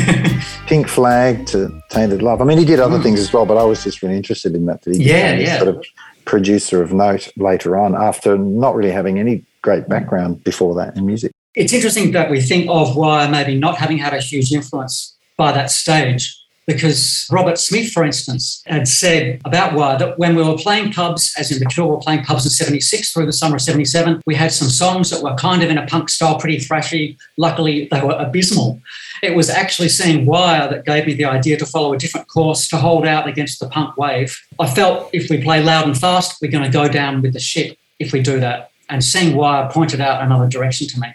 [0.66, 2.40] Pink Flag to Tainted Love.
[2.40, 3.02] I mean, he did other mm.
[3.02, 4.82] things as well, but I was just really interested in that.
[4.82, 5.58] that he yeah, yeah.
[5.58, 5.84] Sort of
[6.24, 11.04] producer of note later on after not really having any great background before that in
[11.04, 11.32] music.
[11.56, 15.52] It's interesting that we think of Wire maybe not having had a huge influence by
[15.52, 16.36] that stage
[16.66, 21.34] because Robert Smith, for instance, had said about Wire that when we were playing pubs,
[21.36, 24.22] as in the Cure we were playing pubs in 76 through the summer of 77,
[24.26, 27.16] we had some songs that were kind of in a punk style, pretty thrashy.
[27.36, 28.80] Luckily, they were abysmal.
[29.22, 32.68] It was actually seeing Wire that gave me the idea to follow a different course,
[32.68, 34.38] to hold out against the punk wave.
[34.60, 37.40] I felt if we play loud and fast, we're going to go down with the
[37.40, 38.70] ship if we do that.
[38.88, 41.08] And seeing Wire pointed out another direction to me.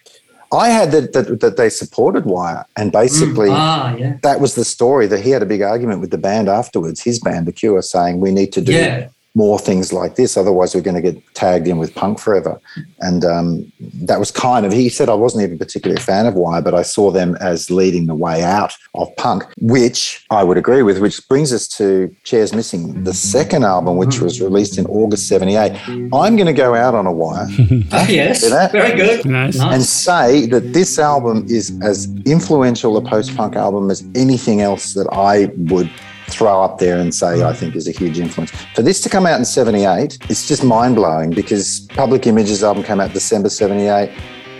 [0.51, 3.55] I had that, that, that they supported Wire, and basically mm.
[3.55, 4.17] ah, yeah.
[4.23, 5.07] that was the story.
[5.07, 7.01] That he had a big argument with the band afterwards.
[7.01, 10.37] His band, The Cure, saying we need to do yeah more things like this.
[10.37, 12.59] Otherwise, we're going to get tagged in with punk forever.
[13.01, 16.35] And um, that was kind of, he said, I wasn't even particularly a fan of
[16.35, 20.57] Wire, but I saw them as leading the way out of punk, which I would
[20.57, 24.85] agree with, which brings us to Chairs Missing, the second album, which was released in
[24.85, 25.73] August 78.
[26.13, 27.47] I'm going to go out on a wire.
[27.49, 28.49] oh, yes.
[28.71, 29.25] Very good.
[29.25, 29.59] Nice.
[29.59, 34.93] And say that this album is as influential a post punk album as anything else
[34.93, 35.91] that I would
[36.27, 38.51] throw up there and say I think is a huge influence.
[38.73, 42.83] For this to come out in 78, it's just mind blowing because Public Image's album
[42.83, 44.11] came out December 78,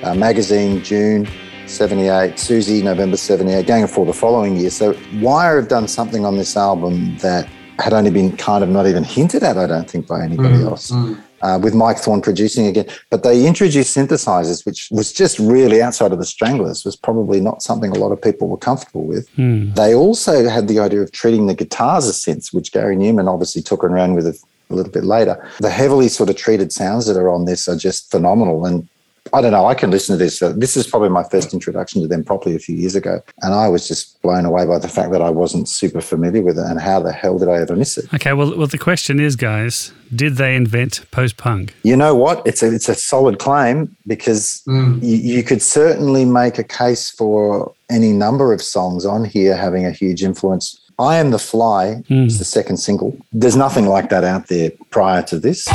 [0.04, 1.28] uh, Magazine June
[1.68, 4.70] 78, Siouxsie November 78, Gang of Four the following year.
[4.70, 7.48] So Wire have done something on this album that
[7.80, 10.66] had only been kind of not even hinted at, I don't think, by anybody mm,
[10.66, 10.92] else.
[10.92, 12.88] Mm uh, with Mike Thorne producing again.
[13.12, 17.62] But they introduced synthesizers, which was just really outside of the Stranglers, was probably not
[17.62, 19.30] something a lot of people were comfortable with.
[19.36, 19.72] Hmm.
[19.74, 23.62] They also had the idea of treating the guitars as synths, which Gary Numan obviously
[23.62, 24.36] took and ran with a,
[24.72, 25.36] a little bit later.
[25.60, 28.66] The heavily sort of treated sounds that are on this are just phenomenal.
[28.66, 28.90] And
[29.34, 29.66] I don't know.
[29.66, 30.42] I can listen to this.
[30.42, 33.22] Uh, this is probably my first introduction to them properly a few years ago.
[33.42, 36.60] And I was just blown away by the fact that I wasn't super familiar with
[36.60, 38.14] it and how the hell did I ever miss it?
[38.14, 38.34] Okay.
[38.34, 41.74] Well, well the question is, guys, did they invent post punk?
[41.84, 42.46] You know what?
[42.46, 45.02] It's a, it's a solid claim because mm.
[45.02, 49.86] you, you could certainly make a case for any number of songs on here having
[49.86, 52.26] a huge influence I Am the Fly mm.
[52.26, 53.18] is the second single.
[53.34, 55.68] There's nothing like that out there prior to this.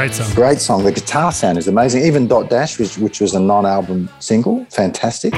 [0.00, 0.34] Great song.
[0.34, 0.84] Great song.
[0.84, 2.06] The guitar sound is amazing.
[2.06, 5.34] Even Dot Dash, which, which was a non album single, fantastic.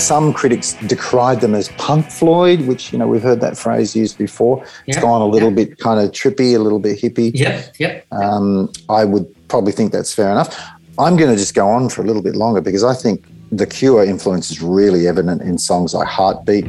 [0.00, 4.16] Some critics decried them as punk Floyd, which, you know, we've heard that phrase used
[4.16, 4.64] before.
[4.86, 5.66] It's yeah, gone a little yeah.
[5.66, 7.32] bit kind of trippy, a little bit hippie.
[7.34, 8.06] Yep, yep.
[8.10, 10.58] Um, I would probably think that's fair enough.
[10.98, 13.66] I'm going to just go on for a little bit longer because I think the
[13.66, 16.64] Cure influence is really evident in songs like Heartbeat.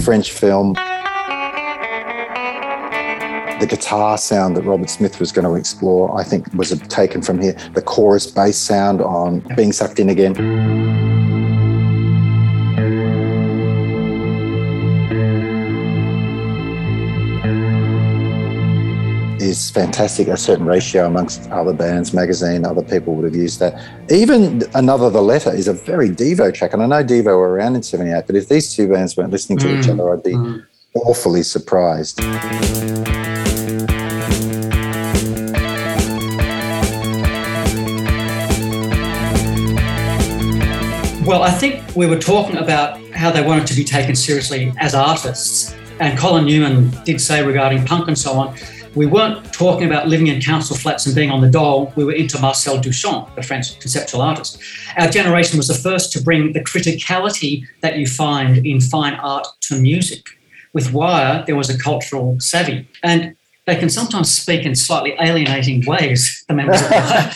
[0.00, 0.74] French film.
[3.60, 7.40] The guitar sound that Robert Smith was going to explore, I think, was taken from
[7.40, 7.52] here.
[7.74, 11.09] The chorus bass sound on Being Sucked In Again.
[19.64, 20.28] Is fantastic.
[20.28, 23.80] A certain ratio amongst other bands, magazine, other people would have used that.
[24.10, 27.76] Even another, the letter is a very Devo track, and I know Devo were around
[27.76, 29.82] in '78, but if these two bands weren't listening to mm.
[29.82, 30.64] each other, I'd be mm.
[30.94, 32.20] awfully surprised.
[41.26, 44.94] Well, I think we were talking about how they wanted to be taken seriously as
[44.94, 45.74] artists.
[46.00, 48.56] And Colin Newman did say regarding punk and so on,
[48.94, 51.92] we weren't talking about living in council flats and being on the dole.
[51.96, 54.60] We were into Marcel Duchamp, the French conceptual artist.
[54.98, 59.46] Our generation was the first to bring the criticality that you find in fine art
[59.62, 60.26] to music.
[60.72, 62.88] With Wire, there was a cultural savvy.
[63.02, 67.32] And they can sometimes speak in slightly alienating ways, the members of Wire.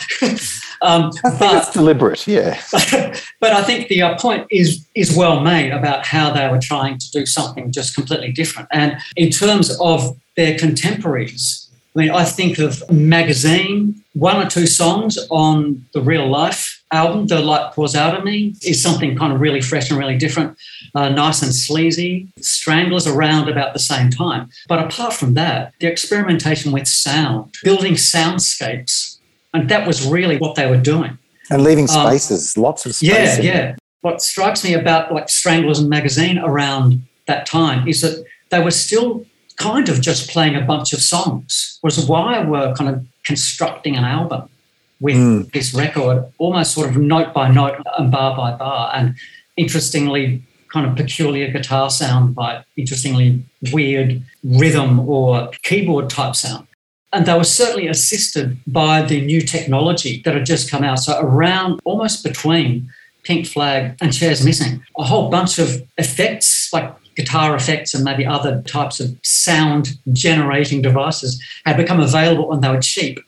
[0.81, 2.61] Um, I think but, it's deliberate, yeah.
[3.39, 6.97] but I think the uh, point is is well made about how they were trying
[6.97, 8.67] to do something just completely different.
[8.71, 14.67] And in terms of their contemporaries, I mean, I think of Magazine, one or two
[14.67, 19.31] songs on the Real Life album, The Light Pours Out of Me, is something kind
[19.31, 20.57] of really fresh and really different,
[20.93, 22.27] uh, nice and sleazy.
[22.39, 24.49] Stranglers around about the same time.
[24.67, 29.15] But apart from that, the experimentation with sound, building soundscapes
[29.55, 31.17] and that was really what they were doing.
[31.49, 33.39] And leaving um, spaces, um, lots of space.
[33.39, 33.75] Yeah, yeah.
[34.01, 38.71] What strikes me about like Stranglers and Magazine around that time is that they were
[38.71, 39.25] still
[39.57, 44.49] kind of just playing a bunch of songs, whereas we're kind of constructing an album
[44.99, 45.51] with mm.
[45.51, 48.91] this record, almost sort of note by note and bar by bar.
[48.93, 49.15] And
[49.57, 56.67] interestingly, kind of peculiar guitar sound by interestingly weird rhythm or keyboard type sound.
[57.13, 60.99] And they were certainly assisted by the new technology that had just come out.
[60.99, 62.89] So, around almost between
[63.23, 68.25] Pink Flag and Chairs Missing, a whole bunch of effects like guitar effects and maybe
[68.25, 73.19] other types of sound generating devices had become available and they were cheap.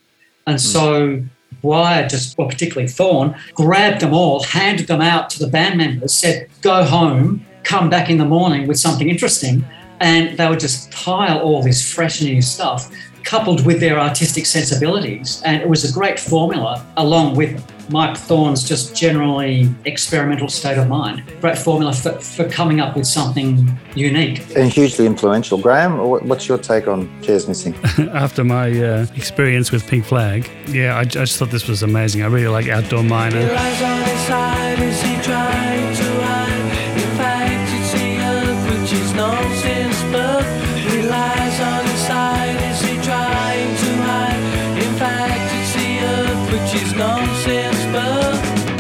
[0.46, 0.60] And hmm.
[0.60, 1.24] so
[1.62, 6.14] Wire just, well, particularly Thorne, grabbed them all, handed them out to the band members,
[6.14, 9.66] said, go home, come back in the morning with something interesting.
[10.00, 12.92] And they would just pile all this fresh new stuff
[13.28, 15.42] coupled with their artistic sensibilities.
[15.44, 20.88] And it was a great formula, along with Mike Thorne's just generally experimental state of
[20.88, 21.24] mind.
[21.42, 24.40] Great formula for, for coming up with something unique.
[24.56, 25.58] And hugely influential.
[25.58, 27.76] Graham, what's your take on Chairs Missing?
[28.14, 32.24] After my uh, experience with Pink Flag, yeah, I, I, just thought this was amazing.
[32.24, 34.67] I really like Outdoor Miner.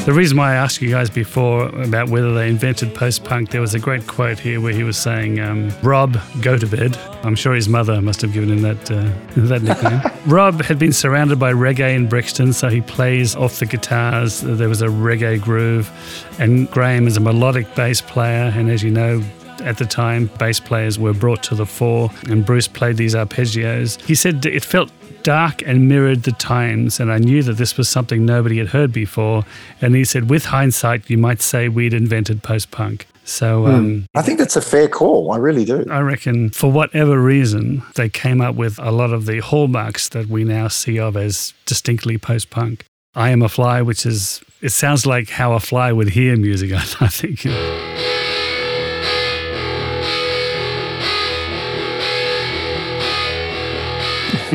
[0.07, 3.59] The reason why I asked you guys before about whether they invented post punk, there
[3.59, 6.95] was a great quote here where he was saying, um, Rob, go to bed.
[7.23, 9.11] I'm sure his mother must have given him that, uh,
[9.47, 9.99] that nickname.
[10.25, 14.39] Rob had been surrounded by reggae in Brixton, so he plays off the guitars.
[14.39, 15.91] There was a reggae groove.
[16.39, 18.53] And Graham is a melodic bass player.
[18.55, 19.21] And as you know,
[19.61, 24.01] at the time, bass players were brought to the fore, and Bruce played these arpeggios.
[24.01, 24.91] He said it felt
[25.23, 28.93] dark and mirrored the times, and I knew that this was something nobody had heard
[28.93, 29.43] before.
[29.81, 33.07] And he said, with hindsight, you might say we'd invented post punk.
[33.25, 33.69] So hmm.
[33.69, 35.33] um, I think that's a fair call.
[35.33, 35.85] I really do.
[35.89, 40.27] I reckon for whatever reason, they came up with a lot of the hallmarks that
[40.27, 42.85] we now see of as distinctly post punk.
[43.13, 46.71] I am a fly, which is, it sounds like how a fly would hear music,
[47.01, 47.45] I think.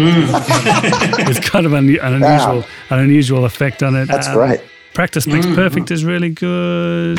[0.02, 1.28] Mm.
[1.28, 2.66] it's kind of an, an unusual, wow.
[2.90, 4.06] an unusual effect on it.
[4.06, 4.60] That's um, great.
[4.94, 5.54] Practice makes mm.
[5.54, 7.18] perfect is really good.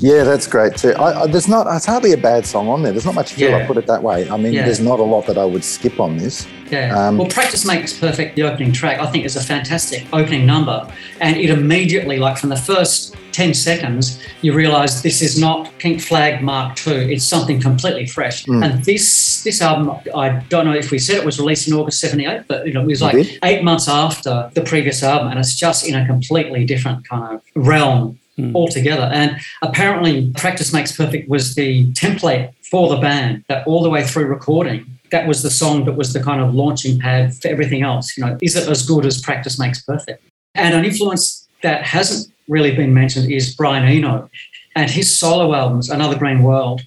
[0.00, 0.92] Yeah, that's great too.
[0.92, 2.92] I, I, there's not, it's hardly a bad song on there.
[2.92, 3.58] There's not much feel, yeah.
[3.58, 4.28] I put it that way.
[4.30, 4.64] I mean, yeah.
[4.64, 6.46] there's not a lot that I would skip on this.
[6.70, 6.96] Yeah.
[6.96, 10.90] Um, well, Practice Makes Perfect, the opening track, I think is a fantastic opening number.
[11.20, 16.00] And it immediately, like from the first 10 seconds, you realize this is not Pink
[16.00, 17.12] Flag Mark II.
[17.12, 18.44] It's something completely fresh.
[18.46, 18.64] Mm.
[18.64, 22.00] And this this album, I don't know if we said it was released in August
[22.00, 25.28] 78, but you know, it was like eight months after the previous album.
[25.28, 28.54] And it's just in a completely different kind of realm mm.
[28.54, 29.10] altogether.
[29.12, 34.04] And apparently, Practice Makes Perfect was the template for the band that all the way
[34.04, 34.86] through recording.
[35.10, 38.16] That was the song that was the kind of launching pad for everything else.
[38.16, 40.22] You know, is it as good as Practice Makes Perfect?
[40.54, 44.30] And an influence that hasn't really been mentioned is Brian Eno
[44.76, 46.82] and his solo albums, Another Green World,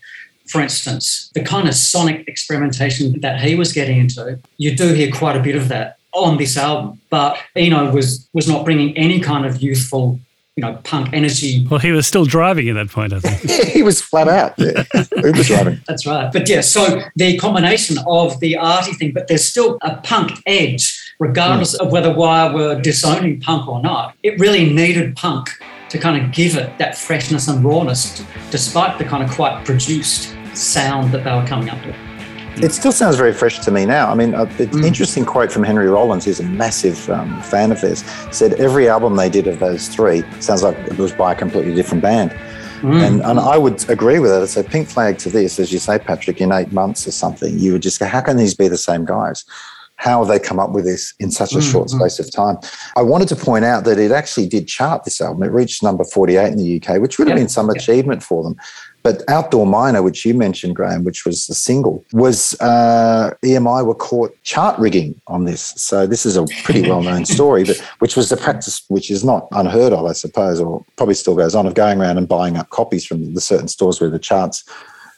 [0.48, 5.12] for instance, the kind of sonic experimentation that he was getting into, you do hear
[5.12, 7.02] quite a bit of that on this album.
[7.10, 10.20] But Eno was was not bringing any kind of youthful
[10.56, 11.66] you know, punk energy.
[11.70, 13.70] Well, he was still driving at that point, I think.
[13.72, 14.54] he was flat out.
[14.58, 14.84] Yeah.
[15.16, 15.82] Uber driving.
[15.88, 16.32] That's right.
[16.32, 21.16] But yeah, so the combination of the arty thing, but there's still a punk edge,
[21.20, 21.86] regardless mm.
[21.86, 24.16] of whether Wire were disowning punk or not.
[24.22, 25.50] It really needed punk
[25.89, 30.36] to kind of give it that freshness and rawness, despite the kind of quite produced
[30.54, 31.96] sound that they were coming up with.
[32.58, 34.12] It still sounds very fresh to me now.
[34.12, 34.86] I mean, an mm.
[34.86, 39.16] interesting quote from Henry Rollins, who's a massive um, fan of theirs, said every album
[39.16, 42.32] they did of those three sounds like it was by a completely different band.
[42.82, 43.08] Mm.
[43.08, 44.48] And, and I would agree with it.
[44.48, 47.72] So Pink Flag to this, as you say, Patrick, in eight months or something, you
[47.72, 49.46] would just go, how can these be the same guys?
[49.96, 51.98] How have they come up with this in such a Mm, short mm.
[51.98, 52.58] space of time?
[52.98, 55.44] I wanted to point out that it actually did chart this album.
[55.44, 57.78] It reached number 48 in the UK, which would have Yep, been some yep.
[57.78, 58.58] achievement for them.
[59.04, 63.94] But Outdoor Miner, which you mentioned, Graham, which was the single, was uh, EMI were
[63.94, 65.74] caught chart rigging on this.
[65.76, 69.50] So this is a pretty well-known story, but which was the practice, which is not
[69.52, 72.70] unheard of, I suppose, or probably still goes on, of going around and buying up
[72.70, 74.63] copies from the certain stores where the charts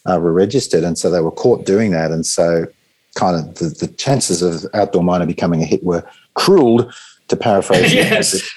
[0.08, 2.66] uh, were registered, and so they were caught doing that, and so
[3.14, 6.92] kind of the, the chances of Outdoor Miner becoming a hit were cruelled.
[7.30, 8.48] To paraphrase, yes.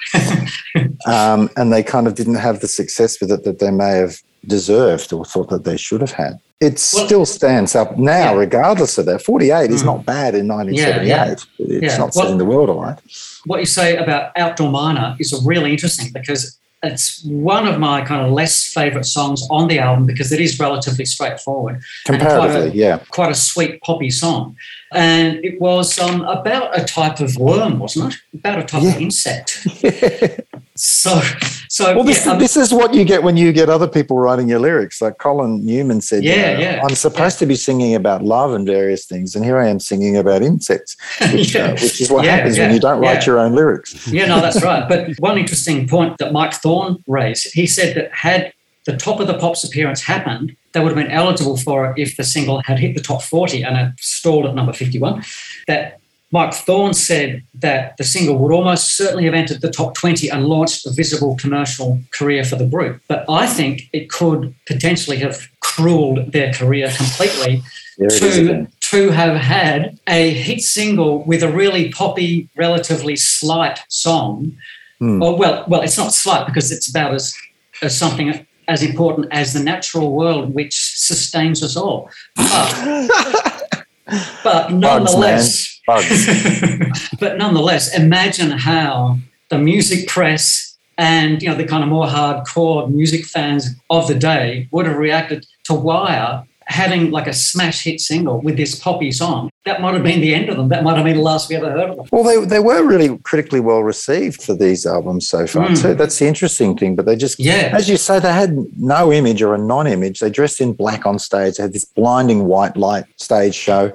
[1.07, 4.21] um, and they kind of didn't have the success with it that they may have
[4.48, 6.40] deserved or thought that they should have had.
[6.61, 8.38] It Well- still stands up now, Yeah.
[8.38, 9.22] regardless of that.
[9.22, 9.87] 48 is Mm.
[9.87, 11.44] not bad in 1978.
[11.58, 11.98] It's Yeah.
[11.98, 12.98] not Well- setting the world alight.
[13.46, 18.24] what you say about Outdoor Miner is really interesting because it's one of my kind
[18.26, 21.76] of less favorite songs on the album because it is relatively straightforward.
[22.08, 22.98] and quite a- Comparatively, yeah.
[23.11, 24.54] quite a sweet poppy song.
[24.92, 28.20] And it was um, about a type of worm, wasn't it?
[28.34, 29.66] About a type of insect.
[30.81, 31.21] So,
[31.69, 34.49] so Well, this, yeah, this is what you get when you get other people writing
[34.49, 35.03] your lyrics.
[35.03, 38.53] Like Colin Newman said, you Yeah, know, yeah, I'm supposed to be singing about love
[38.55, 40.97] and various things, and here I am singing about insects,
[41.33, 41.64] which, Yeah.
[41.67, 44.07] uh, which is what Yeah, happens yeah, when you don't write your own lyrics.
[44.07, 44.88] yeah, no, that's right.
[44.88, 48.53] But one interesting point that Mike Thorne raised, he said that had
[48.87, 52.17] the top of the pops appearance happened, they would have been eligible for it if
[52.17, 55.25] the single had hit the top 40 and it stalled at number 51.
[55.67, 55.99] That
[56.31, 60.45] Mike Thorne said that the single would almost certainly have entered the top 20 and
[60.45, 63.01] launched a visible commercial career for the group.
[63.09, 67.62] But I think it could potentially have cruelled their career completely
[67.99, 74.57] to, to have had a hit single with a really poppy, relatively slight song.
[74.99, 75.23] Hmm.
[75.23, 77.35] Oh, well, well, it's not slight because it's about as,
[77.81, 82.11] as something as important as the natural world which sustains us all.
[82.37, 83.87] But,
[84.45, 85.78] but nonetheless, Bugs.
[87.20, 92.90] but nonetheless, imagine how the music press and you know the kind of more hardcore
[92.90, 97.98] music fans of the day would have reacted to Wire having like a smash hit
[97.98, 99.48] single with this poppy song.
[99.64, 100.68] That might have been the end of them.
[100.68, 102.07] That might have been the last we ever heard of them.
[102.12, 105.81] Well, they, they were really critically well received for these albums so far, Mm.
[105.81, 105.94] too.
[105.94, 106.94] That's the interesting thing.
[106.94, 107.70] But they just, Yeah.
[107.72, 110.20] as you say, they had no image or a non image.
[110.20, 113.90] They dressed in black on stage, they had this blinding white light stage show.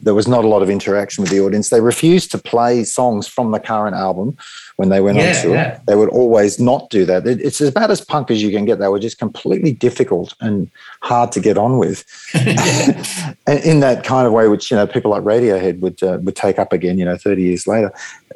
[0.00, 1.70] There was not a lot of interaction with the audience.
[1.70, 4.36] They refused to play songs from the current album
[4.76, 5.54] when they went Yeah, on tour.
[5.54, 5.80] yeah.
[5.86, 7.26] They would always not do that.
[7.26, 8.78] It- It's about as punk as you can get.
[8.78, 10.70] They were just completely difficult and
[11.02, 12.04] hard to get on with.
[12.34, 16.36] and in that kind of way, which you know people like Radiohead would uh, would
[16.36, 17.90] take up again, you know, thirty years later,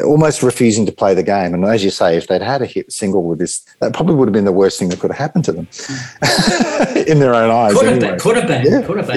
[0.04, 1.52] almost refusing to play the game.
[1.54, 4.28] And as you say, if they'd had a hit single with this, that probably would
[4.28, 5.68] have been the worst thing that could have happened to them
[7.06, 7.74] in their own eyes.
[7.74, 8.10] Could have anyway.
[8.12, 8.18] been.
[8.20, 8.64] Could have been.
[8.64, 9.16] Yeah, Could have been.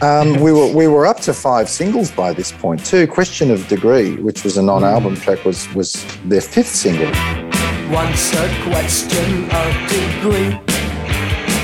[0.00, 0.20] yeah.
[0.20, 3.06] um, we were we were up to five singles by this point too.
[3.06, 7.10] Question of Degree, which was a non-album track, was was their fifth single.
[7.92, 10.50] Once a question of degree.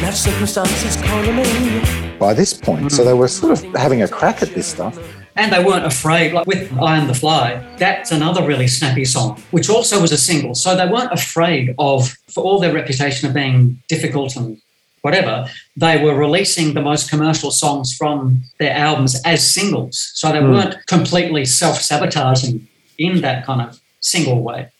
[0.02, 2.18] Now circumstances calling me.
[2.18, 4.98] By this point, so they were sort of having a crack at this stuff.
[5.36, 9.42] And they weren't afraid, like with I Am the Fly, that's another really snappy song,
[9.50, 10.54] which also was a single.
[10.54, 14.60] So they weren't afraid of, for all their reputation of being difficult and
[15.02, 20.10] whatever, they were releasing the most commercial songs from their albums as singles.
[20.14, 20.50] So they hmm.
[20.50, 22.66] weren't completely self sabotaging
[22.98, 24.70] in that kind of single way.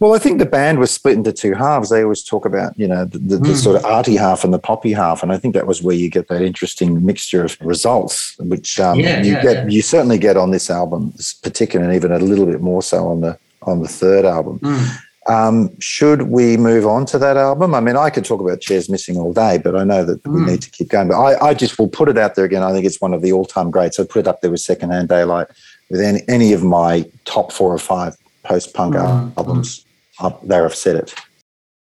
[0.00, 1.90] Well, I think the band was split into two halves.
[1.90, 3.56] They always talk about, you know, the, the, the Mm.
[3.62, 6.08] sort of arty half and the poppy half, and I think that was where you
[6.08, 9.66] get that interesting mixture of results, which um, Yeah, you yeah, get, yeah.
[9.68, 13.20] you certainly get on this album, particularly, and even a little bit more so on
[13.20, 14.58] the on the third album.
[14.60, 14.88] Mm.
[15.26, 17.74] Um, should we move on to that album?
[17.74, 20.40] I mean, I could talk about Chairs Missing all day, but I know that we
[20.40, 20.46] Mm.
[20.48, 21.08] need to keep going.
[21.08, 22.62] But I, I just will put it out there again.
[22.62, 24.00] I think it's one of the all time greats.
[24.00, 25.48] I'd put it up there with Secondhand Daylight,
[25.90, 28.16] with any, any of my top four or five
[28.50, 29.84] post punk Mm, albums
[30.18, 30.64] up there.
[30.64, 31.14] I've said it.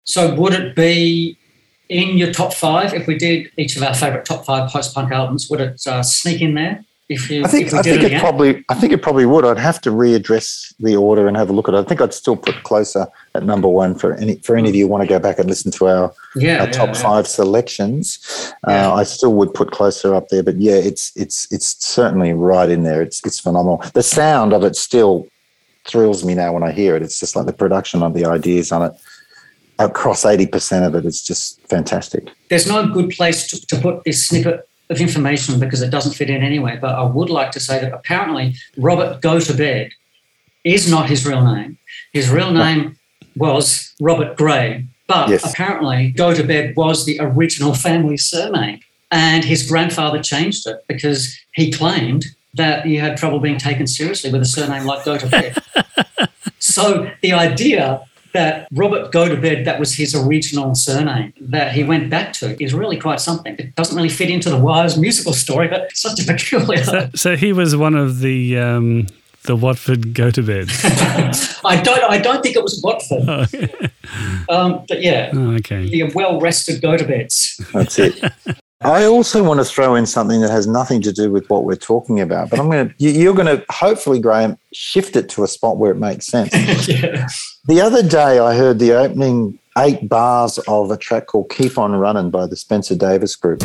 [0.04, 1.38] So would it be
[1.90, 5.12] in your top five if we did each of our favourite top five post punk
[5.12, 5.50] albums?
[5.50, 6.84] Would it uh, sneak in there?
[7.08, 8.20] If you, I think I did think it again?
[8.20, 9.46] probably I think it probably would.
[9.46, 11.78] I'd have to readdress the order and have a look at it.
[11.78, 13.06] I think I'd still put closer
[13.36, 15.48] at number one for any for any of you who want to go back and
[15.48, 17.04] listen to our, yeah, our yeah, top yeah.
[17.08, 18.52] five selections.
[18.68, 22.72] Uh, I still would put closer up there, but yeah, it's it's it's certainly right
[22.72, 23.04] in there.
[23.04, 23.84] It's it's phenomenal.
[23.94, 25.28] The sound of it still
[25.88, 27.02] thrills me now when I hear it.
[27.04, 28.94] It's just like the production of the ideas on it.
[29.78, 32.30] Across eighty percent of it, it's just fantastic.
[32.50, 36.30] there's no good place to, to put this snippet of information because it doesn't fit
[36.30, 36.78] in anyway.
[36.80, 39.92] But I would like to say that apparently Robert Gotobed
[40.64, 41.78] is not his real name.
[42.14, 42.96] His real name
[43.36, 45.52] was Robert Grey, but Yes.
[45.52, 48.80] apparently Gotobed was the original family surname.
[49.12, 52.26] And his grandfather changed it because he claimed
[52.56, 55.62] that he had trouble being taken seriously with a surname like Gotobed.
[56.60, 58.02] so the idea
[58.34, 62.98] that Robert Gotobed, that was his original surname that he went back to, is really
[62.98, 63.56] quite something.
[63.58, 66.84] It doesn't really fit into the Wires musical story, but it's such a peculiar.
[66.84, 69.08] So, so he was one of the um,
[69.44, 70.68] the Watford go to bed.
[71.64, 72.04] I don't.
[72.04, 73.30] I don't think it was Watford.
[74.50, 75.88] um, but yeah, Oh, okay.
[75.90, 77.60] the well rested go to beds.
[77.74, 78.22] That's it.
[78.86, 81.76] I also want to throw in something that has nothing to do with what we're
[81.76, 85.44] talking about, but I'm going to, you- you're going to hopefully, Graham, shift it to
[85.44, 86.54] a spot where it makes sense.
[86.88, 87.28] yeah.
[87.68, 91.94] The other day, I heard the opening eight bars of a track called Keep On
[91.94, 93.64] Running by the Spencer Davis Group.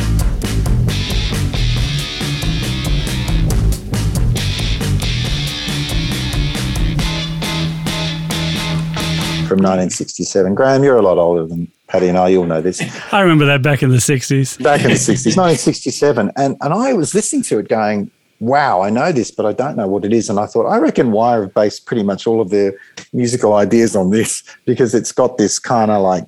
[9.47, 10.55] From 1967.
[10.55, 12.81] Graham, you're a lot older than Paddy and I, you'll know this.
[13.13, 14.63] I remember that back in the 60s.
[14.63, 16.31] Back in the 60s, 1967.
[16.37, 19.75] And, and I was listening to it going, wow, I know this, but I don't
[19.75, 20.29] know what it is.
[20.29, 22.73] And I thought, I reckon Wire have based pretty much all of their
[23.11, 26.23] musical ideas on this because it's got this kind of like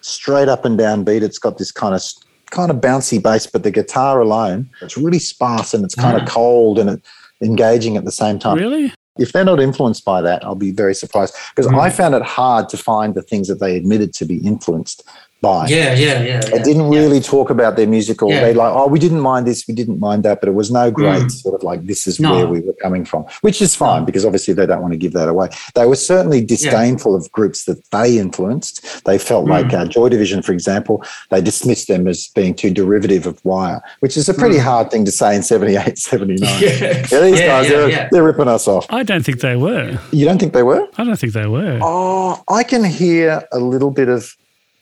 [0.00, 1.22] straight up and down beat.
[1.22, 2.02] It's got this kind of
[2.50, 6.22] kind of bouncy bass, but the guitar alone, it's really sparse and it's kind Ah.
[6.22, 7.02] of cold and it,
[7.40, 8.58] engaging at the same time.
[8.58, 8.92] Really?
[9.18, 11.78] If they're not influenced by that, I'll be very surprised because Mm.
[11.80, 15.04] I found it hard to find the things that they admitted to be influenced
[15.48, 15.66] by.
[15.68, 16.40] Yeah, yeah, yeah.
[16.40, 16.62] They yeah.
[16.68, 18.26] didn't really talk about their musical.
[18.30, 18.40] Yeah.
[18.44, 20.90] They like, oh, we didn't mind this, we didn't mind that, but it was no
[20.90, 21.30] great Mm.
[21.42, 22.32] sort of like this is No.
[22.34, 24.06] where we were coming from, which is fine No.
[24.06, 25.48] because obviously they don't want to give that away.
[25.74, 29.04] They were certainly disdainful of groups that they influenced.
[29.04, 29.80] They felt like Mm.
[29.80, 34.16] uh, Joy Division, for example, they dismissed them as being too derivative of Wire, which
[34.16, 34.68] is a pretty Mm.
[34.70, 36.48] hard thing to say in 78, 79.
[36.64, 36.70] Yeah.
[37.10, 38.08] Yeah, these Yeah, guys, yeah, they're, yeah.
[38.10, 38.86] they're ripping us off.
[38.90, 39.98] I don't think they were.
[40.10, 40.86] You don't think they were?
[40.98, 41.78] I don't think they were.
[41.82, 44.34] Oh, I can hear a little bit of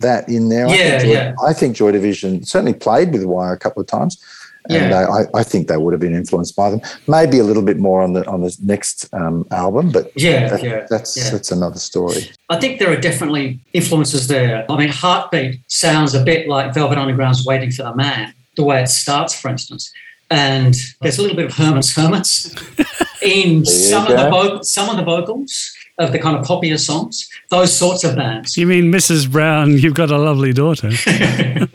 [0.02, 0.66] that in there.
[0.66, 1.34] I Yeah, think Joy, yeah.
[1.44, 4.22] I think Joy Division certainly played with Wire a couple of times,
[4.68, 5.00] and Yeah.
[5.08, 6.80] uh, I, I think they would have been influenced by them.
[7.08, 10.62] Maybe a little bit more on the on the next um, album, but Yeah, that-
[10.62, 11.30] yeah, that's yeah.
[11.30, 12.30] that's another story.
[12.50, 14.64] I think there are definitely influences there.
[14.70, 18.82] I mean, Heartbeat sounds a bit like Velvet Underground's Waiting for the Man, the way
[18.82, 19.90] it starts, for instance.
[20.30, 22.54] And there's a little bit of Herman's Hermits
[23.22, 25.70] in some of, the vo- some of the vocals
[26.02, 28.56] of the kind of poppier songs, those sorts of bands.
[28.56, 29.30] You mean Mrs.
[29.30, 30.90] Brown, you've got a lovely daughter?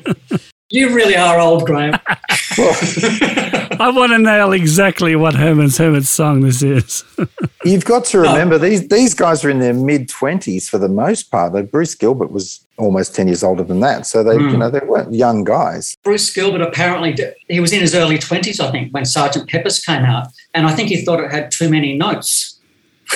[0.69, 1.93] You really are old, Graham.
[2.19, 7.05] I want to nail exactly what Herman's Hermit's song this is.
[7.63, 11.31] You've got to remember these these guys are in their mid twenties for the most
[11.31, 11.53] part.
[11.53, 14.59] Though Bruce Gilbert was almost ten years older than that, so they you Hmm.
[14.59, 15.95] know they weren't young guys.
[16.03, 19.79] Bruce Gilbert apparently did, he was in his early 20s, I think, when Sergeant Pepper's
[19.79, 22.59] came out, and I think he thought it had too many notes,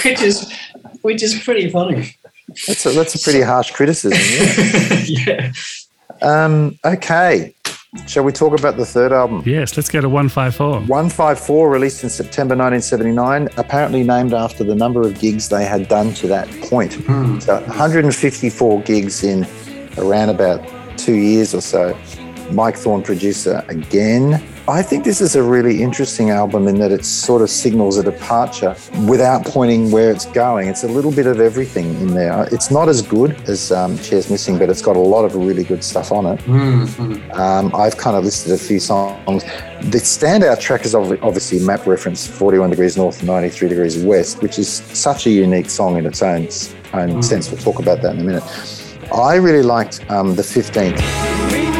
[0.05, 0.49] which is
[1.03, 2.15] which is pretty funny.
[2.67, 4.19] That's a, that's a pretty harsh criticism.
[5.05, 5.51] Yeah.
[6.21, 6.45] yeah.
[6.45, 7.55] um, okay,
[8.07, 9.43] shall we talk about the third album?
[9.45, 10.81] yes, let's go to 154.
[10.81, 16.13] 154, released in September 1979, apparently named after the number of gigs they had done
[16.15, 16.93] to that point.
[16.93, 17.39] Hmm.
[17.39, 19.47] So 154 gigs in
[19.97, 20.61] around about
[20.97, 21.97] two years or so.
[22.51, 24.43] Mike Thorne, producer again.
[24.67, 28.03] I think this is a really interesting album in that it sort of signals a
[28.03, 28.75] departure
[29.07, 30.67] without pointing where it's going.
[30.69, 32.47] It's a little bit of everything in there.
[32.51, 35.63] It's not as good as um, Chairs Missing, but it's got a lot of really
[35.63, 36.39] good stuff on it.
[36.41, 37.33] Mhm.
[37.37, 39.43] Um, I've kind of listed a few songs.
[39.81, 44.69] The standout track is obviously map reference 41 degrees north 93 degrees west, which is
[44.93, 47.49] such a unique song in its own, s- own sense.
[47.51, 48.43] We'll talk about that in a minute.
[49.13, 51.70] I really liked um, the 15th.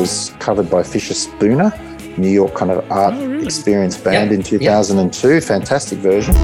[0.00, 1.70] Was covered by Fischerspooner,
[2.16, 3.44] New York kind of art Oh, really?
[3.44, 5.40] experience band Yeah, in 2002.
[5.42, 6.34] Fantastic version.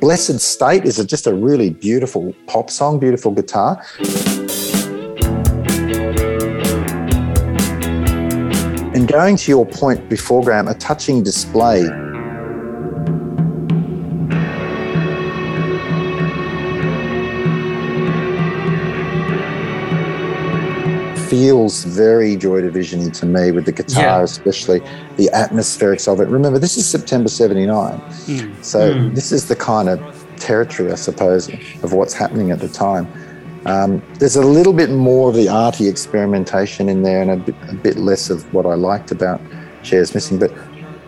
[0.00, 3.82] Blessed State is a, just a really beautiful pop song, beautiful guitar.
[8.94, 11.82] And going to your point before, Graham, a touching display
[21.28, 24.22] feels very Joy Division to me with the guitar, Yeah.
[24.22, 24.80] especially
[25.16, 26.28] the atmospherics of it.
[26.28, 28.00] Remember, this is September 79.
[28.62, 29.14] So Mm.
[29.14, 30.00] this is the kind of
[30.36, 31.48] territory, I suppose,
[31.82, 33.06] of what's happening at the time.
[33.66, 37.54] Um, there's a little bit more of the arty experimentation in there and a bit,
[37.70, 39.40] a bit less of what I liked about
[39.82, 40.50] Chairs Missing, but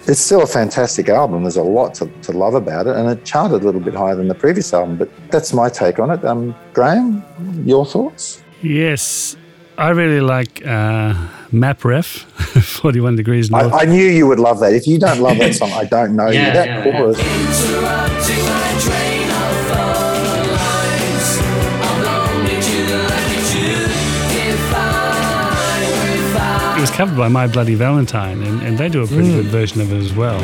[0.06, 1.42] it's still a fantastic album.
[1.44, 4.16] There's a lot to, to love about it, and it charted a little bit higher
[4.16, 4.96] than the previous album.
[4.96, 6.24] But that's my take on it.
[6.24, 7.22] Um, Graham,
[7.64, 8.42] your thoughts?
[8.62, 9.36] Yes.
[9.80, 11.14] I really like uh,
[11.52, 12.04] MapRef,
[12.62, 13.72] 41 Degrees North.
[13.72, 14.74] I, I knew you would love that.
[14.74, 16.52] If you don't love that song, I don't know Yeah, you.
[16.52, 16.98] That yeah, yeah.
[16.98, 17.18] chorus.
[17.18, 20.20] Interrupting my train of thought
[20.60, 21.28] lines.
[21.88, 22.76] I'm longing to
[23.08, 23.72] like you
[24.36, 25.88] define,
[26.28, 26.76] refine.
[26.76, 29.80] it was covered by My Bloody Valentine, and, and they do a pretty good version
[29.80, 30.38] of it as well.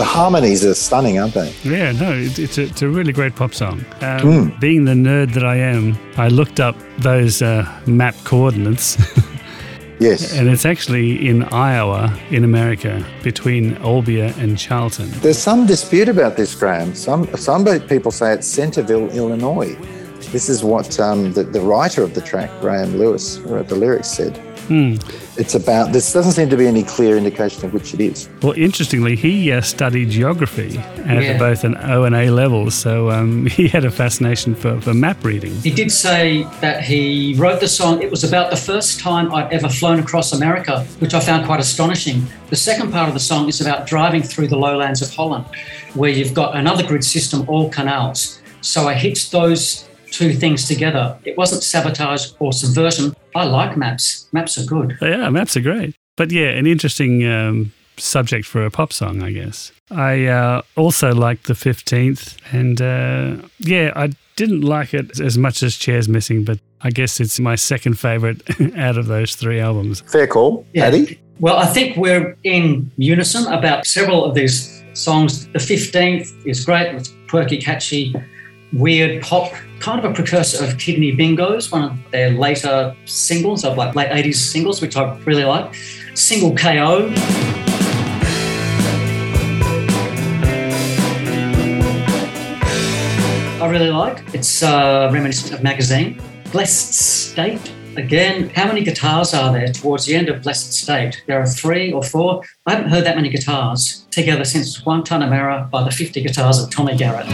[0.00, 1.52] The harmonies are stunning, aren't they?
[1.62, 3.84] Yeah, no, it, it's, a, it's a really great pop song.
[4.00, 8.96] Um, Being the nerd that I am, I looked up those uh, map coordinates,
[10.00, 10.32] Yes.
[10.34, 15.10] and it's actually in Iowa, in America, between Albia and Chariton.
[15.20, 16.94] There's some dispute about this, Graham.
[16.94, 19.74] Some some people say it's Centerville, Illinois.
[20.32, 23.76] This is what um, the, the writer of the track, Graham Lewis, who wrote the
[23.76, 24.40] lyrics, said.
[24.70, 25.92] It's about.
[25.92, 28.28] This doesn't seem to be any clear indication of which it is.
[28.42, 31.38] Well, interestingly, he uh, studied geography at Yeah.
[31.38, 35.24] both an O and A level, so um, he had a fascination for, for map
[35.24, 35.54] reading.
[35.62, 38.00] He did say that he wrote the song.
[38.02, 41.60] It was about the first time I'd ever flown across America, which I found quite
[41.60, 42.22] astonishing.
[42.50, 45.46] The second part of the song is about driving through the lowlands of Holland,
[45.94, 48.40] where you've got another grid system, all canals.
[48.60, 51.18] So I hitched those two things together.
[51.24, 53.14] It wasn't sabotage or subversion.
[53.34, 54.28] I like maps.
[54.32, 54.96] Maps are good.
[55.00, 55.94] Yeah, maps are great.
[56.16, 59.72] But yeah, an interesting um, subject for a pop song, I guess.
[59.90, 65.62] I uh, also liked the 15th, and uh, yeah, I didn't like it as much
[65.62, 68.42] as Chairs Missing, but I guess it's my second favorite
[68.76, 70.00] out of those three albums.
[70.02, 70.90] Fair call, Yeah.
[70.90, 71.20] Paddy.
[71.40, 75.46] Well, I think we're in unison about several of these songs.
[75.48, 76.94] The 15th is great.
[76.94, 78.14] It's quirky, catchy,
[78.72, 83.76] weird pop, kind of a precursor of Kidney Bingos, one of their later singles, of
[83.76, 85.74] like late 80s singles, which I really like.
[86.14, 87.12] Single KO.
[93.60, 94.22] I really like.
[94.34, 96.20] It's uh, reminiscent of Magazine.
[96.52, 97.72] Blessed State.
[97.96, 101.22] Again, how many guitars are there towards the end of Blessed State?
[101.26, 102.42] There are three or four.
[102.66, 106.22] I haven't heard that many guitars together since One Ton of Error by the 50
[106.22, 107.26] guitars of Tommy Garrett.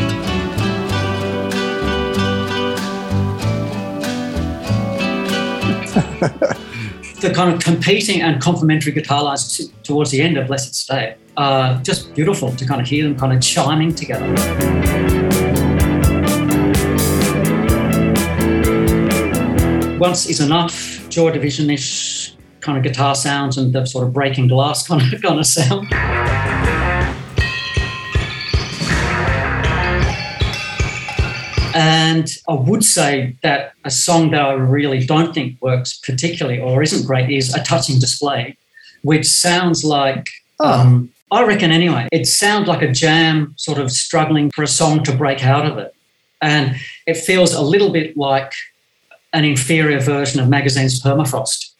[7.21, 11.17] the kind of competing and complementary guitar lines t- towards the end of Blessed State
[11.37, 14.27] are just beautiful to kind of hear them kind of chiming together.
[19.99, 24.87] Once is enough, Joy Division-ish kind of guitar sounds and the sort of breaking glass
[24.87, 25.89] kind of kind of sound.
[31.77, 36.83] And I would say that a song that I really don't think works particularly or
[36.83, 38.57] isn't great is A Touching Display,
[39.03, 40.27] which sounds like,
[40.59, 45.05] um, I reckon anyway, it sounds like a jam sort of struggling for a song
[45.05, 45.95] to break out of it.
[46.41, 48.53] And it feels a little bit like
[49.35, 51.73] an inferior version of Magazine's Permafrost.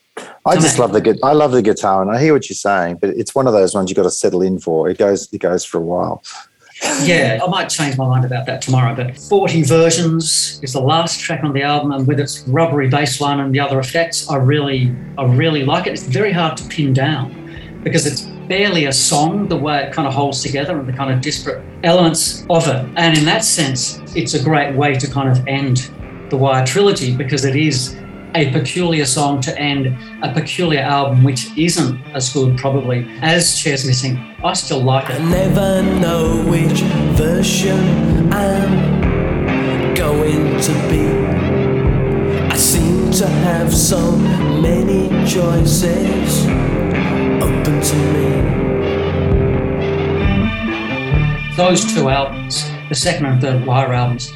[0.45, 0.81] I To just me.
[0.83, 3.35] love the gu- I love the guitar, and I hear what you're saying, but it's
[3.35, 4.91] one of those ones you've got to settle in for.
[4.91, 6.23] It goes it goes for a while.
[7.03, 11.21] Yeah, I might change my mind about that tomorrow, but 40 versions is the last
[11.21, 14.37] track on the album, and with its rubbery bass line and the other effects, I
[14.37, 15.95] really, I really like it.
[15.95, 20.07] It's very hard to pin down because it's barely a song, the way it kind
[20.07, 22.87] of holds together and the kind of disparate elements of it.
[22.97, 25.91] And in that sense, it's a great way to kind of end
[26.31, 27.97] the Wire trilogy because it is
[28.37, 29.87] a peculiar song to end
[30.23, 34.19] a peculiar album, which isn't as good probably as Chairs Missing.
[34.45, 35.23] I still like it.
[35.23, 36.83] never know which
[37.17, 41.07] version I'm going to be.
[42.53, 46.47] I seem to have so many choices
[47.43, 48.57] open to me.
[51.57, 54.31] those two albums, the second and third Wire albums,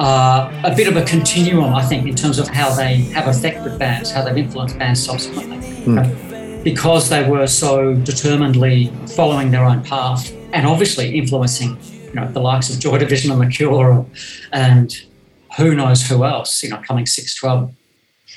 [0.00, 3.78] are a bit of a continuum, I think, in terms of how they have affected
[3.78, 5.58] bands, how they've influenced bands subsequently.
[5.84, 6.62] Hmm.
[6.62, 12.40] Because they were so determinedly following their own path and obviously influencing, you know, the
[12.40, 14.06] likes of Joy Division and The Cure
[14.52, 14.92] and
[15.56, 17.72] who knows who else, you know, coming six, 12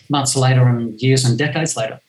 [0.10, 2.00] months later and years and decades later.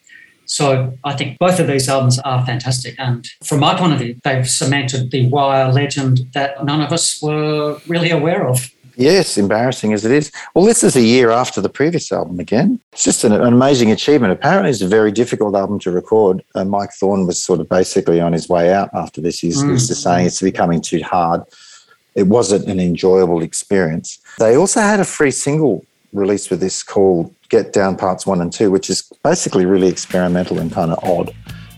[0.45, 2.95] So I think both of these albums are fantastic.
[2.97, 7.21] And from my point of view, they've cemented the Wire legend that none of us
[7.21, 8.69] were really aware of.
[8.97, 10.31] Yes, embarrassing as it is.
[10.53, 12.79] Well, this is a year after the previous album again.
[12.93, 14.33] It's just an, an amazing achievement.
[14.33, 16.43] Apparently, it's a very difficult album to record.
[16.55, 19.39] Uh, Mike Thorne was sort of basically on his way out after this.
[19.39, 21.41] He's, he's just saying it's becoming too hard.
[22.15, 24.19] It wasn't an enjoyable experience.
[24.39, 28.51] They also had a free single released with this called Get Down Parts One and
[28.51, 31.35] Two, which is basically really experimental and kind of odd.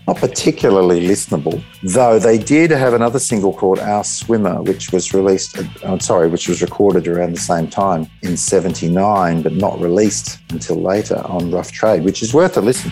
[0.08, 1.62] Not particularly listenable.
[1.82, 5.58] Though they did have another single called "Our Swimmer," which was released.
[5.58, 10.38] uh, I'm sorry, which was recorded around the same time in '79, but not released
[10.48, 12.90] until later on Rough Trade, which is worth a listen.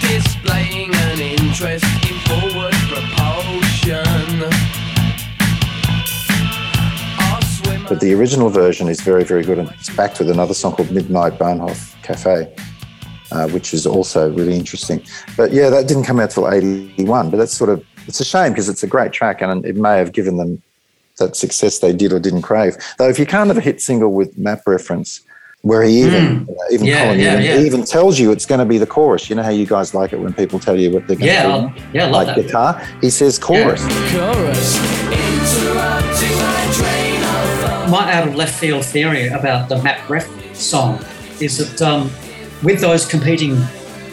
[0.00, 4.40] displaying an interest in forward propulsion.
[7.90, 10.90] But the original version is very, very good, and it's backed with another song called
[10.90, 12.48] "Midnight Bahnhof Cafe."
[13.30, 15.02] Uh, which is also really interesting,
[15.36, 17.28] but yeah, that didn't come out till '81.
[17.30, 19.98] But that's sort of it's a shame because it's a great track, and it may
[19.98, 20.62] have given them
[21.18, 22.76] that success they did or didn't crave.
[22.96, 25.20] Though, if you can't have a hit single with map reference,
[25.60, 26.86] where he even uh, even.
[26.86, 27.66] Yeah, Colin yeah, Newman yeah.
[27.66, 29.28] even tells you it's going to be the chorus.
[29.28, 31.42] You know how you guys like it when people tell you what they're going Yeah,
[31.42, 32.46] to I'll- yeah, I love like that.
[32.46, 32.82] guitar.
[33.02, 33.82] He says chorus.
[34.10, 34.78] chorus
[35.74, 37.88] my train of thought.
[37.90, 41.04] my out of left field theory about the Map Ref song
[41.40, 42.10] is that um,
[42.62, 43.60] with those competing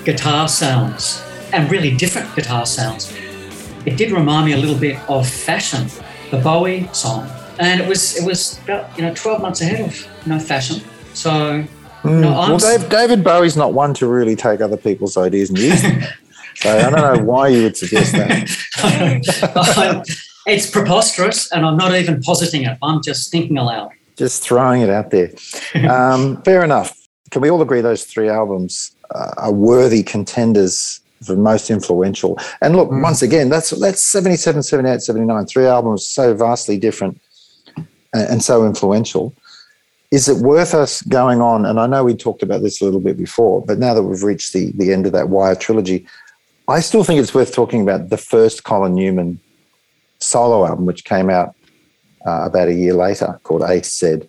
[0.04, 1.24] guitar sounds
[1.54, 3.14] and really different guitar sounds,
[3.86, 5.88] it did remind me a little bit of Fashion,
[6.32, 7.30] the Bowie song,
[7.60, 10.82] and it was it was about you know 12 months ahead of you know Fashion.
[11.14, 11.66] So
[12.06, 15.60] know, I'm Well, Dave, David Bowie's not one to really take other people's ideas and
[15.60, 16.04] use them.
[16.56, 20.06] so I don't know why you would suggest that.
[20.46, 22.78] it's preposterous, and I'm not even positing it.
[22.82, 23.92] I'm just thinking aloud.
[24.16, 25.32] Just throwing it out there.
[25.90, 27.05] Um, fair enough.
[27.32, 32.38] Can we all agree those three albums uh, are worthy contenders for most influential?
[32.62, 37.20] And look, once again, that's that's 77, 78, 79, three albums so vastly different
[38.14, 39.34] and, and so influential.
[40.12, 41.66] Is it worth us going on?
[41.66, 44.24] And I know we talked about this a little bit before, but now that we've
[44.24, 46.06] reached the, the end of that Wire trilogy,
[46.68, 49.40] I still think it's worth talking about the first Colin Newman
[50.20, 51.56] solo album, which came out
[52.26, 54.22] uh, about a year later, called A-Z.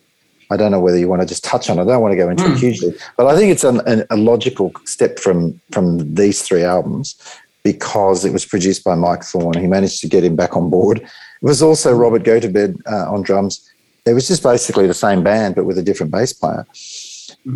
[0.49, 1.83] I don't know whether you want to just touch on it.
[1.83, 4.17] I don't want to go into it hugely, but I think it's an, an, a
[4.17, 7.15] logical step from from these three albums
[7.63, 9.57] because it was produced by Mike Thorne.
[9.59, 10.99] He managed to get him back on board.
[10.99, 11.09] It
[11.41, 13.69] was also Robert Gotobed uh, on drums.
[14.05, 16.65] It was just basically the same band, but with a different bass player.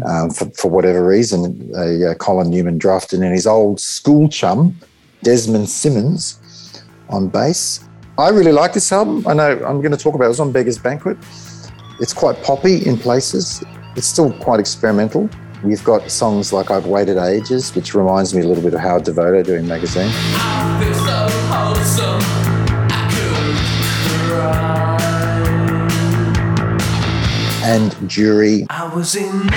[0.05, 4.77] Um, for, for whatever reason, uh, Colin Newman drafted in his old school chum,
[5.23, 6.39] Desmond Simmons,
[7.09, 7.81] on bass.
[8.17, 9.25] I really like this album.
[9.27, 10.27] I know I'm going to talk about it.
[10.27, 11.17] It was on Beggar's Banquet.
[12.01, 13.63] It's quite poppy in places.
[13.95, 15.29] It's still quite experimental.
[15.63, 19.03] We've got songs like I've Waited Ages, which reminds me a little bit of Howard
[19.03, 20.09] Devoto doing magazine.
[20.09, 22.19] So wholesome.
[22.89, 23.55] I could
[24.31, 24.97] cry.
[27.63, 29.51] And Jury, I was in Louis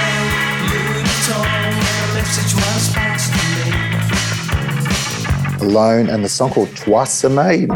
[1.01, 3.39] Vuitton when a message was passed to
[5.65, 5.71] me.
[5.71, 7.71] Alone, and the song called Twice a Maid.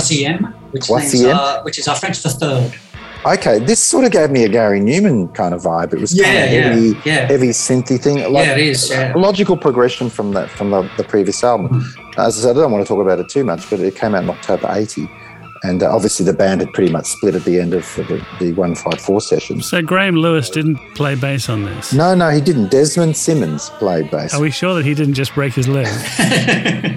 [0.00, 2.72] Troisième, which, means, uh, which is our French for third.
[3.26, 5.92] Okay, this sort of gave me a Gary Numan kind of vibe.
[5.92, 7.26] It was kind of heavy, yeah.
[7.26, 8.16] heavy synthy thing.
[8.32, 8.88] Like, yeah, it is.
[8.88, 9.14] Yeah.
[9.14, 11.84] a logical progression from that from the, the previous album.
[12.16, 14.14] As I said, I don't want to talk about it too much, but it came
[14.14, 15.06] out in October '80,
[15.62, 18.52] and uh, obviously the band had pretty much split at the end of the, the
[18.54, 19.60] 154 session.
[19.62, 21.92] So Graham Lewis didn't play bass on this.
[21.92, 22.70] No, no, he didn't.
[22.70, 24.34] Desmond Simmons played bass.
[24.34, 25.86] Are we sure that he didn't just break his leg?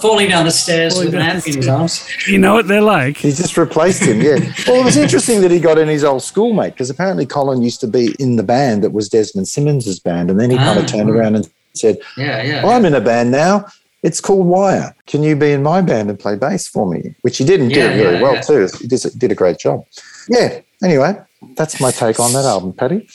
[0.00, 2.06] Falling down the stairs Falling with an amp in his arms.
[2.26, 3.16] you know what they're like.
[3.16, 4.38] He just replaced him, yeah.
[4.66, 7.80] well, it was interesting that he got in his old schoolmate because apparently Colin used
[7.80, 10.82] to be in the band that was Desmond Simmons's band, and then he kind Ah.
[10.82, 12.66] of turned around and said, Yeah, yeah.
[12.66, 13.66] I'm in a band now.
[14.02, 14.94] It's called Wire.
[15.06, 17.14] Can you be in my band and play bass for me?
[17.22, 18.40] Which he didn't Yeah, did it very well yeah.
[18.40, 18.68] too.
[18.80, 19.84] He did, did a great job.
[20.28, 20.60] Yeah.
[20.82, 21.16] Anyway,
[21.54, 23.08] that's my take on that album, Paddy.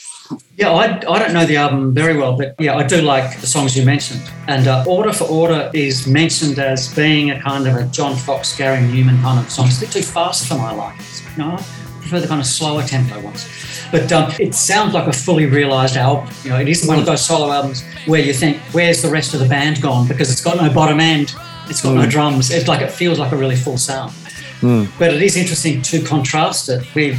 [0.56, 3.46] Yeah, I, I don't know the album very well, but yeah, I do like the
[3.46, 4.22] songs you mentioned.
[4.46, 8.56] And uh, Order for Order is mentioned as being a kind of a John Foxx,
[8.56, 9.66] Gary Numan kind of song.
[9.66, 11.04] It's a bit too fast for my liking.
[11.36, 11.58] You know,
[12.00, 13.48] prefer the kind of slower tempo ones.
[13.90, 16.32] But um, it sounds like a fully realised album.
[16.44, 19.34] You know, it isn't one of those solo albums where you think, where's the rest
[19.34, 20.06] of the band gone?
[20.06, 21.34] Because it's got no bottom end,
[21.68, 22.10] it's got no mm.
[22.10, 22.50] drums.
[22.50, 24.12] It's like it feels like a really full sound.
[24.60, 24.90] Mm.
[24.98, 27.18] But it is interesting to contrast it with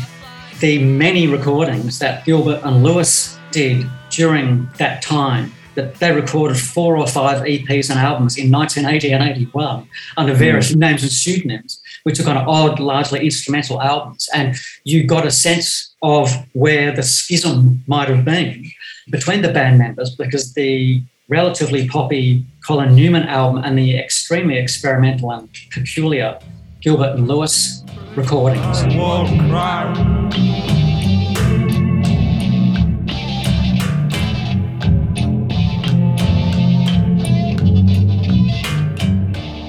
[0.60, 5.54] the many recordings that Gilbert and Lewis did during that time.
[5.76, 10.38] That they recorded four or five EPs and albums in 1980 and 81 under mm.
[10.38, 14.28] various names and pseudonyms, which are kind of odd, largely instrumental albums.
[14.34, 18.66] And you got a sense of where the schism might have been
[19.10, 25.32] between the band members because the relatively poppy Colin Newman album and the extremely experimental
[25.32, 26.40] and peculiar
[26.82, 27.84] Gilbert and Lewis
[28.16, 28.84] recordings.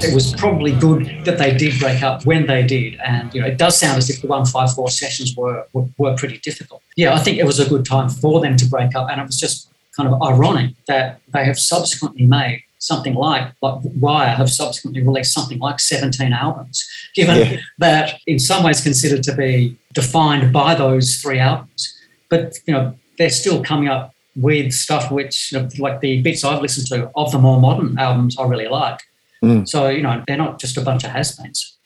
[0.05, 2.99] It was probably good that they did break up when they did.
[3.05, 6.39] And you know, it does sound as if the 154 sessions were, were were pretty
[6.39, 6.83] difficult.
[6.97, 9.27] Yeah, I think it was a good time for them to break up, and it
[9.27, 14.51] was just kind of ironic that they have subsequently made something like like Wire have
[14.51, 17.57] subsequently released something like 17 albums, given Yeah.
[17.79, 21.95] that in some ways considered to be defined by those three albums.
[22.31, 26.45] But you know, they're still coming up with stuff which, you know, like the bits
[26.45, 29.01] I've listened to of the more modern albums, I really like.
[29.43, 29.69] Mm.
[29.69, 31.77] So you know, they're not just a bunch of has-beens.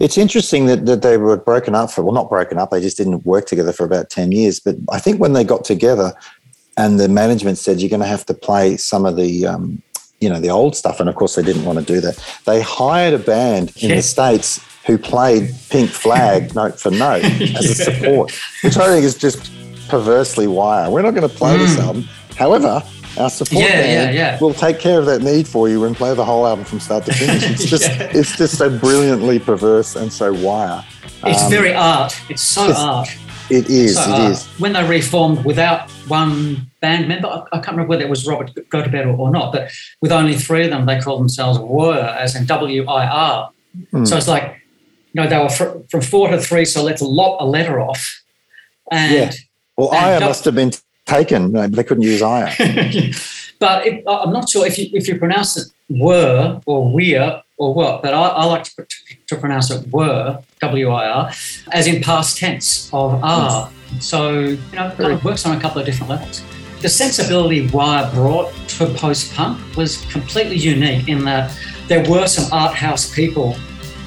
[0.00, 2.96] It's interesting that, that they were broken up for, well, not broken up, they just
[2.96, 4.60] didn't work together for about 10 years.
[4.60, 6.12] But I think when they got together
[6.76, 9.82] and the management said, you're going to have to play some of the, um,
[10.20, 11.00] you know, the old stuff.
[11.00, 12.22] And of course, they didn't want to do that.
[12.46, 13.96] They hired a band in Yeah.
[13.96, 19.04] the States who played Pink Flag note for note as a support, which I think
[19.04, 19.50] is just
[19.88, 20.88] perversely wire.
[20.88, 22.04] We're not going to play this album.
[22.36, 22.80] However,
[23.18, 23.68] our support Mm.
[23.68, 24.38] Yeah, yeah, band yeah.
[24.40, 27.04] will take care of that need for you and play the whole album from start
[27.06, 27.42] to finish.
[27.50, 28.10] It's just, Yeah.
[28.12, 30.84] it's just so brilliantly perverse and so wire.
[31.24, 32.14] It's Um, very art.
[32.28, 33.08] It's so it's- art.
[33.50, 33.96] It is.
[33.96, 34.46] So, it uh, is.
[34.58, 38.54] When they reformed without one band member, I, I can't remember whether it was Robert
[38.70, 42.34] Gotobed or, or not, but with only three of them, they called themselves Wir, as
[42.34, 43.50] in W I R.
[43.90, 44.06] Hmm.
[44.06, 44.62] So it's like,
[45.12, 48.22] you know, they were fr- from four to three, so let's lop a letter off.
[48.90, 49.32] And Yeah.
[49.76, 50.72] Well, and must have been
[51.06, 51.52] taken.
[51.52, 52.52] They couldn't use Aya.
[53.58, 57.42] but it, I- I'm not sure if you if you pronounce it were or we're
[57.56, 58.86] or what, but I, I like to,
[59.28, 61.32] to pronounce it were W I R
[61.72, 63.66] as in past tense of are.
[63.66, 63.98] Hmm.
[64.00, 66.42] So you know, it kind of works on a couple of different levels.
[66.80, 71.56] The sensibility Wire brought to post punk was completely unique in that
[71.88, 73.56] there were some art house people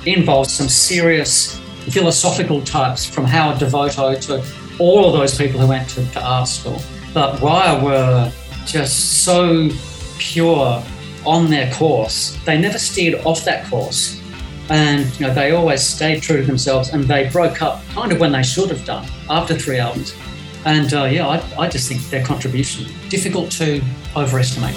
[0.06, 4.44] involved, some serious philosophical types from Howard Devoto to
[4.80, 6.82] all of those people who went to, to art school.
[7.14, 8.32] But Wire were
[8.66, 9.70] just so
[10.18, 10.84] pure
[11.26, 12.38] on their course.
[12.46, 14.22] They never steered off that course.
[14.70, 18.20] And you know, they always stayed true to themselves and they broke up kind of
[18.20, 20.14] when they should have done after three albums.
[20.66, 23.82] And uh, yeah, I, I just think their contribution difficult to
[24.16, 24.76] overestimate.